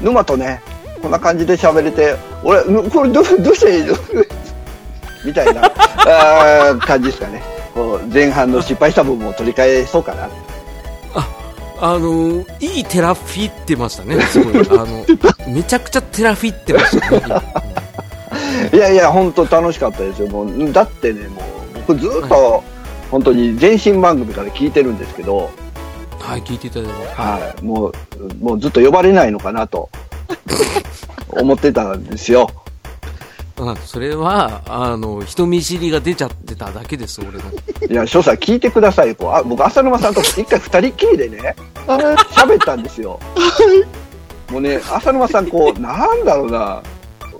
[0.00, 0.62] 沼とね、
[1.02, 3.94] こんな感じで喋れて、俺、ぬこれどうどうしたらいいの？
[5.24, 5.64] みたいな
[6.06, 7.42] あー感じですかね。
[7.74, 10.28] こう前半の失敗した部分を取り返そうかな。
[11.82, 14.60] あのいいテラフィってましたね、すごい。
[14.78, 15.06] あの、
[15.48, 17.42] めちゃくちゃテラフィってましたね。
[18.74, 20.28] いやいや、本当楽しかったですよ。
[20.28, 22.62] もうだってね、もう僕ずっと、
[23.10, 25.50] 本当に前身番組から聞いてるんですけど、
[26.18, 27.20] はい、聞いていただいてます。
[27.20, 27.92] はい、もう、
[28.44, 29.88] もうずっと呼ばれないのかなと
[31.28, 32.50] 思ってたんですよ。
[33.62, 37.40] あそれは、あの、人見知りが出ちゃってただけです、俺の。
[37.90, 39.16] いや、翔さん聞いてくださいよ。
[39.16, 41.54] こうあ僕、浅沼さんと 一回二人っきりでね、
[41.86, 43.20] 喋ったんですよ。
[44.50, 46.82] もうね、浅沼さん、こう、なんだろうな、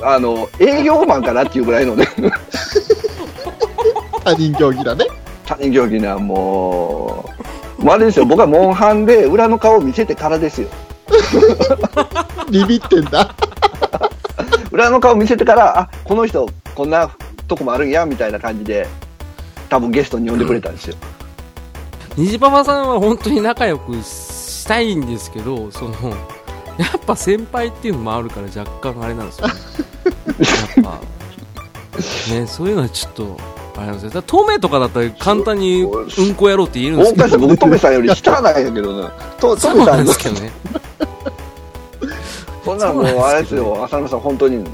[0.02, 2.06] あの、営業マンかなっていうぐらいのね、
[4.24, 5.06] 他人競技だね。
[5.46, 7.28] 他人行儀な、も
[7.78, 10.68] う、もうあれですよ、僕はモンハンで裏の顔を見せてからですよ。
[12.50, 13.34] ビビってんだ。
[14.80, 17.14] 裏の顔見せてから、あ、この人、こんな
[17.46, 18.88] とこもあるんや、みたいな感じで、
[19.68, 20.96] 多分ゲストに呼んでくれたんですよ。
[22.16, 25.92] 虹パパさんは本当に仲良くしたいんですけど、その、
[26.78, 29.54] やっぱ先輩っていうのもあるから若干あれなんですよね。
[30.82, 30.98] やっ
[32.28, 33.36] ぱ、ね、そういうのはちょっと、
[33.76, 34.22] あれなんですよ。
[34.22, 39.12] トメとかだったら簡単にうんこやろうって言えるんですけど、僕、トメさんより下なんやけどな。
[39.38, 40.50] とトメさんのですけどね。
[42.64, 44.64] そんなのもうあれですよ、浅野さん、本当に、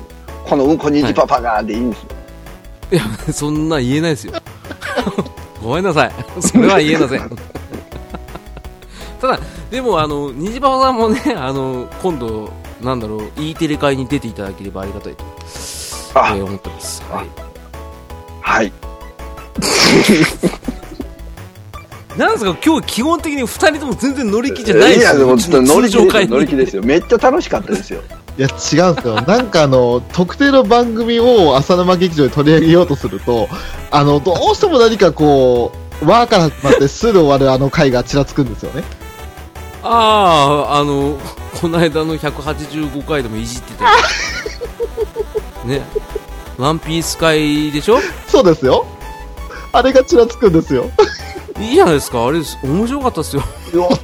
[0.44, 2.08] このうんこにじパパがでいいんですよ。
[2.92, 3.02] いや、
[3.32, 4.32] そんな言えないですよ。
[5.62, 6.12] ごめんなさい。
[6.40, 7.30] それは言えません。
[9.20, 9.40] ただ、
[9.70, 12.50] でも、あの、虹パパさんもね、あの、今度、
[12.80, 15.24] なんだろう、E テレ会に出ていただければありがたいと、
[16.14, 17.02] あえー思ってます。
[17.10, 17.26] はい。
[18.42, 18.72] はい。
[22.16, 26.82] なんですか、今日基本的に二人とも全然乗り気じゃないですいや、でも、うちの乗り気乗り気ですよ。
[26.82, 28.00] めっちゃ楽しかったですよ。
[28.38, 29.14] いや、違うんですよ。
[29.26, 33.48] なんかあの、特定の番組を浅沼劇場で取り上げようとすると、
[33.90, 35.72] あの、どうしても何かこ
[36.02, 38.82] う、わーから始まって、すで終わるあの回がちらつくんですよね。
[39.82, 41.18] ああ、あの、
[41.60, 43.90] この間の185回でもいじってたよ
[45.64, 45.82] ね。
[46.58, 47.98] ワンピース会でしょ？
[48.28, 48.86] そうですよ。
[49.72, 50.90] あれがちらつくんですよ。
[51.60, 52.26] いいじゃないですか。
[52.26, 53.42] あれ、面白かったですよ。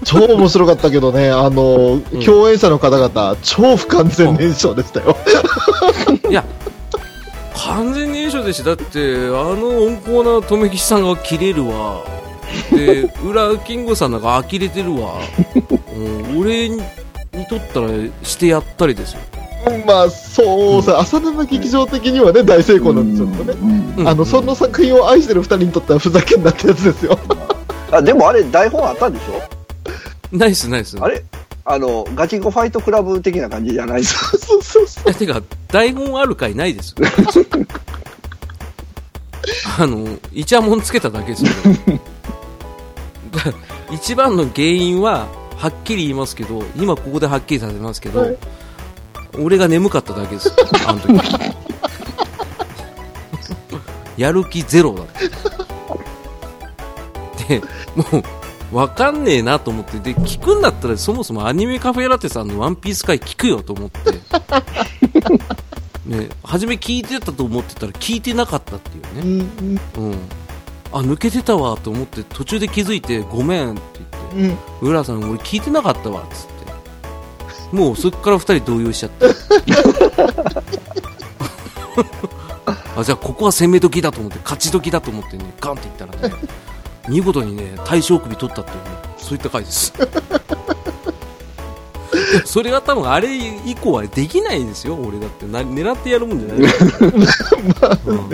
[0.04, 5.16] 超面白かったけどね、あの、共演者の方々、超不完全燃焼でしたよ。
[6.28, 6.44] いや、
[7.54, 12.02] 完全に炎症でしだって、あの温厚な留吉さんが切れるわ。
[12.70, 15.14] で、裏キングさんなんか呆れてるわ。
[15.94, 16.80] うん、俺に
[17.48, 17.88] とったら
[18.22, 19.20] してやったりですよ。
[19.86, 23.55] まあ、そうさ、浅沼劇場的にはね、大成功なんですよね。
[23.97, 27.18] うんあの、その作品を愛してる二人にとってはふざけんなってやつですよ。
[27.90, 29.40] あ、でもあれ、台本あったんでしょ？
[30.36, 30.97] ナイスナイス。
[31.01, 31.22] あれ？
[31.64, 34.39] あの、ガチンコファイトクラブ的な感じじゃないですか？
[34.39, 35.05] そうそうそう。
[35.05, 37.06] いや、てか、台本ある回ないですよ。
[39.78, 41.51] あの、イチャモンつけただけですよ。
[43.32, 43.52] だ
[43.94, 45.26] 一番の原因は、
[45.56, 48.36] はっきり言いますけど、今ここではっきりさせますけど、はい
[49.38, 50.52] 俺が眠かっただけです。
[50.86, 51.12] あの時。
[54.16, 55.28] やる気ゼロだって。
[57.59, 57.62] で、
[57.96, 58.04] も
[58.72, 64.12] う、わかんねえなと思って、で、聞くんだったらそもそもアニメカフェラテさんのワンピース回聞くよと思って。
[66.06, 69.32] ね、初め聞いてたと思ってたら聞いてなかったっていううね。
[69.34, 69.40] ん
[69.98, 70.18] うん。
[70.92, 73.80] あ、抜けてたわと思って途中で気づいてごめんって
[74.34, 74.90] 言って、うん。
[74.90, 76.51] 浦さん俺聞いてなかったわっつって。
[77.73, 79.27] もうそっから二人動揺しちゃって。
[82.97, 86.35] あ、じゃあここは攻め時だと思って、勝ち時だと思ってね、ガンって言ったらね、
[87.09, 88.85] 見事にね、大将首取ったっていうね、
[89.16, 89.93] そういった回です。
[92.44, 93.35] それは多分あれ
[93.66, 96.69] 以降はできないですよ、俺だってな狙ってやるもんじゃない
[97.74, 98.31] から、うん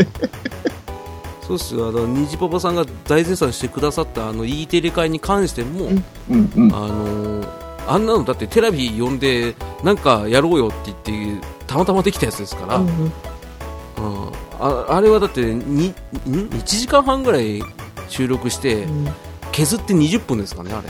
[1.47, 5.87] そうっすよ、あの虹パパさんが大絶賛してくださったあの E テレ会に関しても、
[6.31, 6.75] うんうん。
[6.75, 13.13] あのーあんなのだってテレビ呼んでなんかやろうよって言ってたまたまできたやつですから、うん
[14.61, 17.63] ああれはだってにん1時間半ぐらい
[18.09, 18.87] 収録して
[19.53, 20.89] 削って20分ですかねあれ。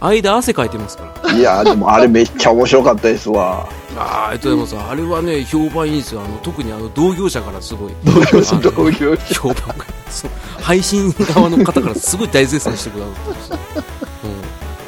[0.00, 1.32] 間汗かいてますから。
[1.32, 3.68] いや、でもあれめっちゃ面白かったですわ。
[3.96, 4.90] あーありがとうございます。
[4.90, 6.20] あれはね評判いいですよ。
[6.20, 7.92] あの特にあの同業者からすごい。
[8.04, 9.34] 同業者同業者。
[9.34, 10.30] 評判がそう
[10.60, 13.84] 配信側の方からすごい大絶賛してくださってました、うん、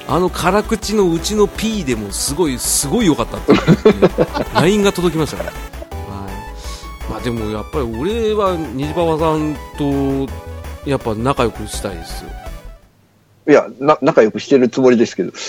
[0.09, 3.53] あの辛口のうちの P でもすごいすごい良かったって
[4.55, 5.57] LINE が届きましたから、は
[6.31, 10.27] いまあ、でもやっぱり俺は虹パパさんと
[10.89, 12.31] やっぱ仲良くしたいですよ
[13.49, 15.33] いや、な、仲良くしてるつもりですけど。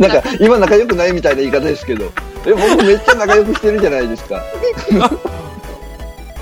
[0.00, 2.06] なんか、今仲良くないみたいな言い方ですけど。
[2.44, 4.42] え、僕めっちゃ仲良くしてるじゃないですか。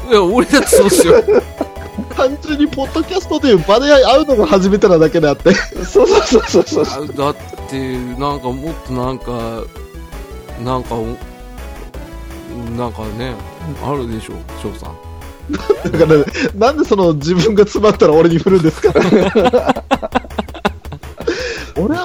[0.08, 1.22] いや、俺だってそうっすよ。
[2.14, 5.54] 単純にポッドキャストという場で会うのが初めてなだけであって。
[5.84, 7.04] そうそうそうそうそう。
[7.10, 7.36] あだっ
[7.68, 9.62] て、なんかもっとなんか、
[10.64, 11.04] なんか、お
[12.78, 13.34] なんかね、
[13.84, 14.96] あるでしょ、翔さん。
[15.92, 16.24] だから、
[16.54, 18.92] なんでその自分が詰まったら俺に振るんですか？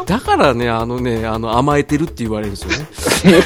[0.06, 3.44] だからね、あのね、あの、甘えてるって言われるんですよね。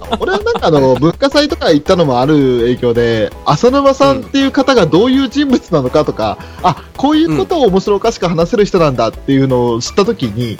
[0.20, 10.58] 俺はなんかあの、文化祭とか行ったのもある影響で、浅沼さんっていう方がどういう人物なのかとか、あ、こういうことを面白おかしく話せる人なんだっていうのを知ったときに、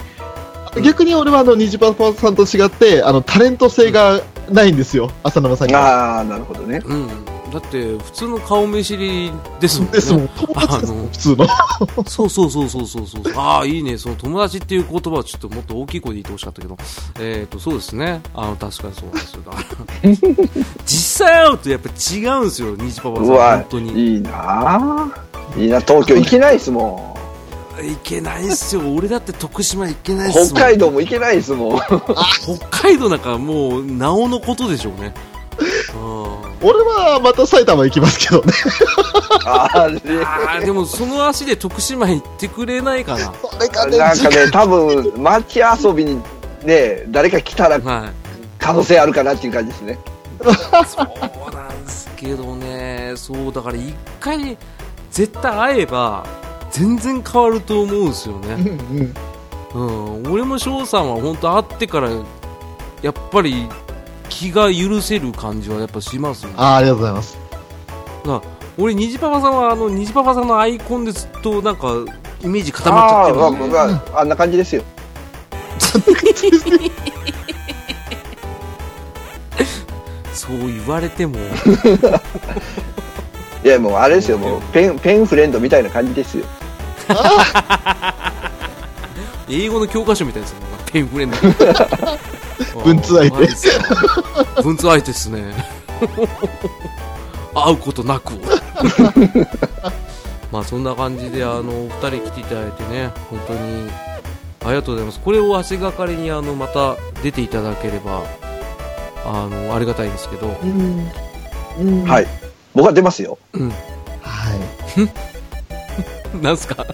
[0.83, 6.17] 逆に俺はあの、ニジパパさんと違って、あの、タレント性がないんですよ、浅沼さんには。
[6.17, 6.81] ああ、なるほどね。
[6.85, 7.09] うん。
[7.49, 9.93] だって、普通の顔見知りですもんね。
[9.93, 11.47] ですもん、友達ですもん、あの普通の。
[12.05, 13.23] そうそうそうそうそうそう。
[13.35, 13.97] ああ、いいね。
[13.97, 16.77] その友達っていう言葉はちょっともっと大きい声で言ってほしかったけど。
[17.19, 18.21] えっ、と、そうですね。
[18.33, 19.43] あの、確かにそうなんですよ。
[20.85, 23.25] 実際会うとやっぱ違うんですよ、虹パパさん。
[23.25, 24.15] 本当に。
[24.15, 25.07] いいなあ
[25.57, 27.17] いいな、東京行けないですも
[27.81, 28.81] いけないっすよ。
[28.93, 30.31] 俺だって徳島行けないん。
[30.31, 30.47] っすもん。
[30.49, 31.79] 北海道も行けないですもん。
[31.79, 35.13] 北海道なんかもう、なおのことでしょうね。
[35.95, 38.53] うん俺はまた埼玉行きますけどね。
[39.45, 40.01] あれ。
[40.25, 43.33] あーでもその足で徳島行ってくれないかな。
[43.33, 46.21] それがね、なんかね、多分、街遊びに
[46.63, 48.11] ね、誰か来たらはい。
[48.57, 49.97] 可能性あるかなっていう感じですね。
[50.85, 54.57] そうなんですけどね、そうだから一回
[55.11, 56.25] 絶対会えば
[56.71, 59.13] 全然変わると思うんですようんね。
[59.73, 60.21] うん。
[60.23, 62.09] うん、俺も翔さんは本当会ってから
[63.01, 63.69] やっぱり
[64.39, 66.53] 気が許せる感じはやっぱしますね。
[66.55, 67.37] あーありがとうございます。
[68.25, 68.41] な
[68.77, 71.89] 俺虹パパさんはあの虹パパさんのアイコンでずっとなんか
[72.41, 74.83] イメージ固まっちゃってるあんで、ーまあまああんな感じですよ。
[80.33, 81.37] そう言われても
[83.63, 86.45] いや、もうあれですよ、もうペン、ペンフレンドみたいな感じですよ。
[89.49, 90.59] 英語の教科書みたいですね。
[90.71, 91.35] なんかペンフレンド。
[92.83, 93.47] 文通相手
[94.61, 95.53] 文通相手ですね。
[97.55, 98.33] 会うことなく。
[100.51, 103.89] まあそんな感じで、あの、お二人来ていただいてね、本当に
[104.65, 105.19] ありがとうございます。
[105.19, 108.23] これを足がかりに、あの、また出ていただければ、
[109.25, 111.11] あの、ありがたいんですけど、うん。
[111.79, 112.03] うん。。
[112.05, 112.27] はいい。
[112.75, 113.37] 僕は出ますよ。
[113.53, 113.59] は
[116.33, 116.37] い。
[116.43, 116.85] なんすか？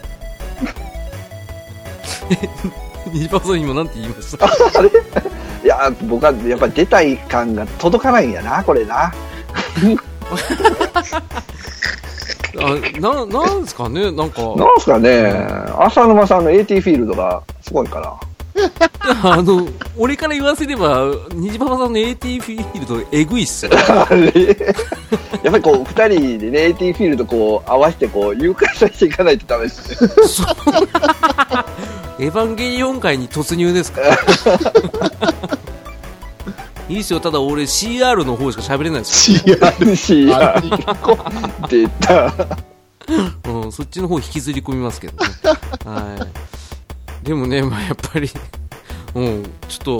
[3.08, 4.46] え、ニパさん今なんて言いました？
[4.46, 4.50] い
[5.68, 9.12] や、僕はやっぱり出たい感が届かないんやな、これな。
[12.58, 14.12] あななんですかね？
[14.12, 14.42] なんか。
[14.56, 15.24] なんすかね、
[15.80, 18.18] 浅沼さんの AT フィールドがすごいかな。
[19.22, 19.68] あの
[19.98, 23.74] 俺から言わせれば虹パパさんの AT フィールドエグいっすよ。
[23.74, 24.32] あれ？
[25.44, 30.10] やっぱりこう、二人でね、AT フィールドこう、合わせてこう、誘拐させていかないとダメですね。
[32.20, 34.02] エヴァンゲリオン界に突入ですか？
[36.88, 40.36] いいっすよただ俺 CR の方しか喋れないですよ、CR。
[40.36, 42.32] あ出た。
[43.50, 45.30] うん、そっちの方引きずり込みますけどね
[45.86, 46.18] は
[47.24, 48.28] いでもねまあやっぱり
[49.14, 49.94] うんちょ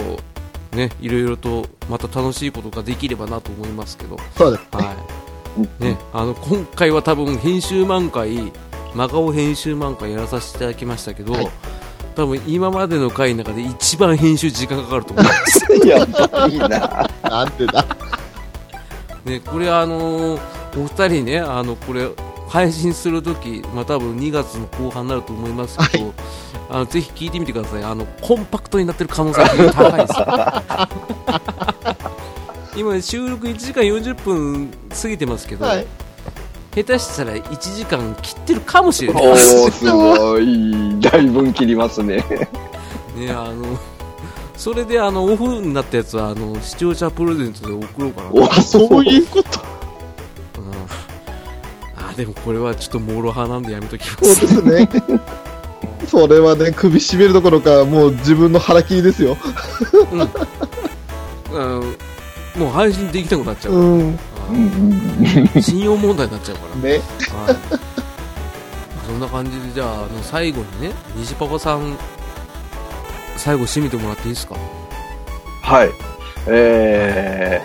[0.70, 4.64] とねいろいろとまた楽しいことができればなと思いますけどそうです。
[4.72, 5.84] はい。
[5.84, 8.52] ね、あの、今回は多分編集満開、
[8.94, 11.48] 真顔編集満開やらさせていただきましたけど、はい
[12.16, 15.66] 多分今までの回の中で一番編集時間かかると思います。
[15.86, 17.10] やばいな。
[17.22, 17.84] なんてだ。
[19.24, 22.06] ね、これあのーお二人ね、あの、これ、
[22.48, 26.12] 配信するとき、まあ多分2月の後半になると思いますけど、
[26.70, 27.82] あのぜひ聞いてみてください。
[27.82, 30.14] あの、コンパクトになってる可能性が高いです。
[32.78, 34.70] 今、収録1時間40分
[35.02, 35.86] 過ぎてますけど、はい。
[36.76, 41.00] 下手したら1時間切ってるかもしれないおー、すごい。
[41.00, 42.16] だいぶ切りますね。
[43.16, 43.78] ねあの
[44.58, 49.60] それであのオフになったやつはあの視聴者プレゼントで送ろうかな、うん、おそういうこと？
[51.96, 54.88] あでもこれはちょっとモロ派なんでやめときまそうすですね。
[56.06, 59.36] それはね、首絞めるどころか、もう自分の腹切りですよ。
[61.52, 61.96] うん
[62.58, 64.18] もう配信できなくなっちゃう、うん。
[64.48, 66.90] あ信用問題になっちゃうから、ね。
[66.92, 67.00] はい、
[69.06, 71.96] そんな感じでじゃああの最後にね虹パパさん
[73.36, 74.56] 最後締めてもらっていいですか？
[75.62, 75.90] はい。
[76.48, 77.60] え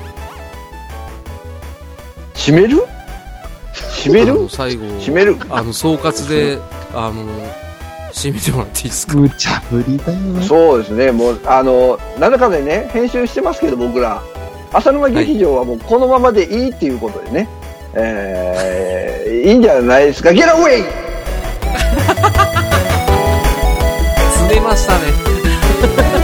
[2.33, 2.83] ー、閉める？
[4.03, 4.49] 閉める？
[4.49, 5.37] 最後閉める？
[5.49, 6.59] あの総括で
[6.93, 7.23] あの、
[8.11, 9.15] 締めてもらっていいですか？
[9.15, 10.43] 無茶ぶりだよね。
[10.43, 14.21] そうですね、もう、あの、なんだかでね、編集してますけど、僕ら。
[14.73, 17.47] 浅沼劇場はもうこのままでいいっていうことでね、
[17.93, 20.31] えー、いいんじゃないですか。
[20.31, 20.83] ゲットウェイ
[24.33, 26.20] 詰めましたね。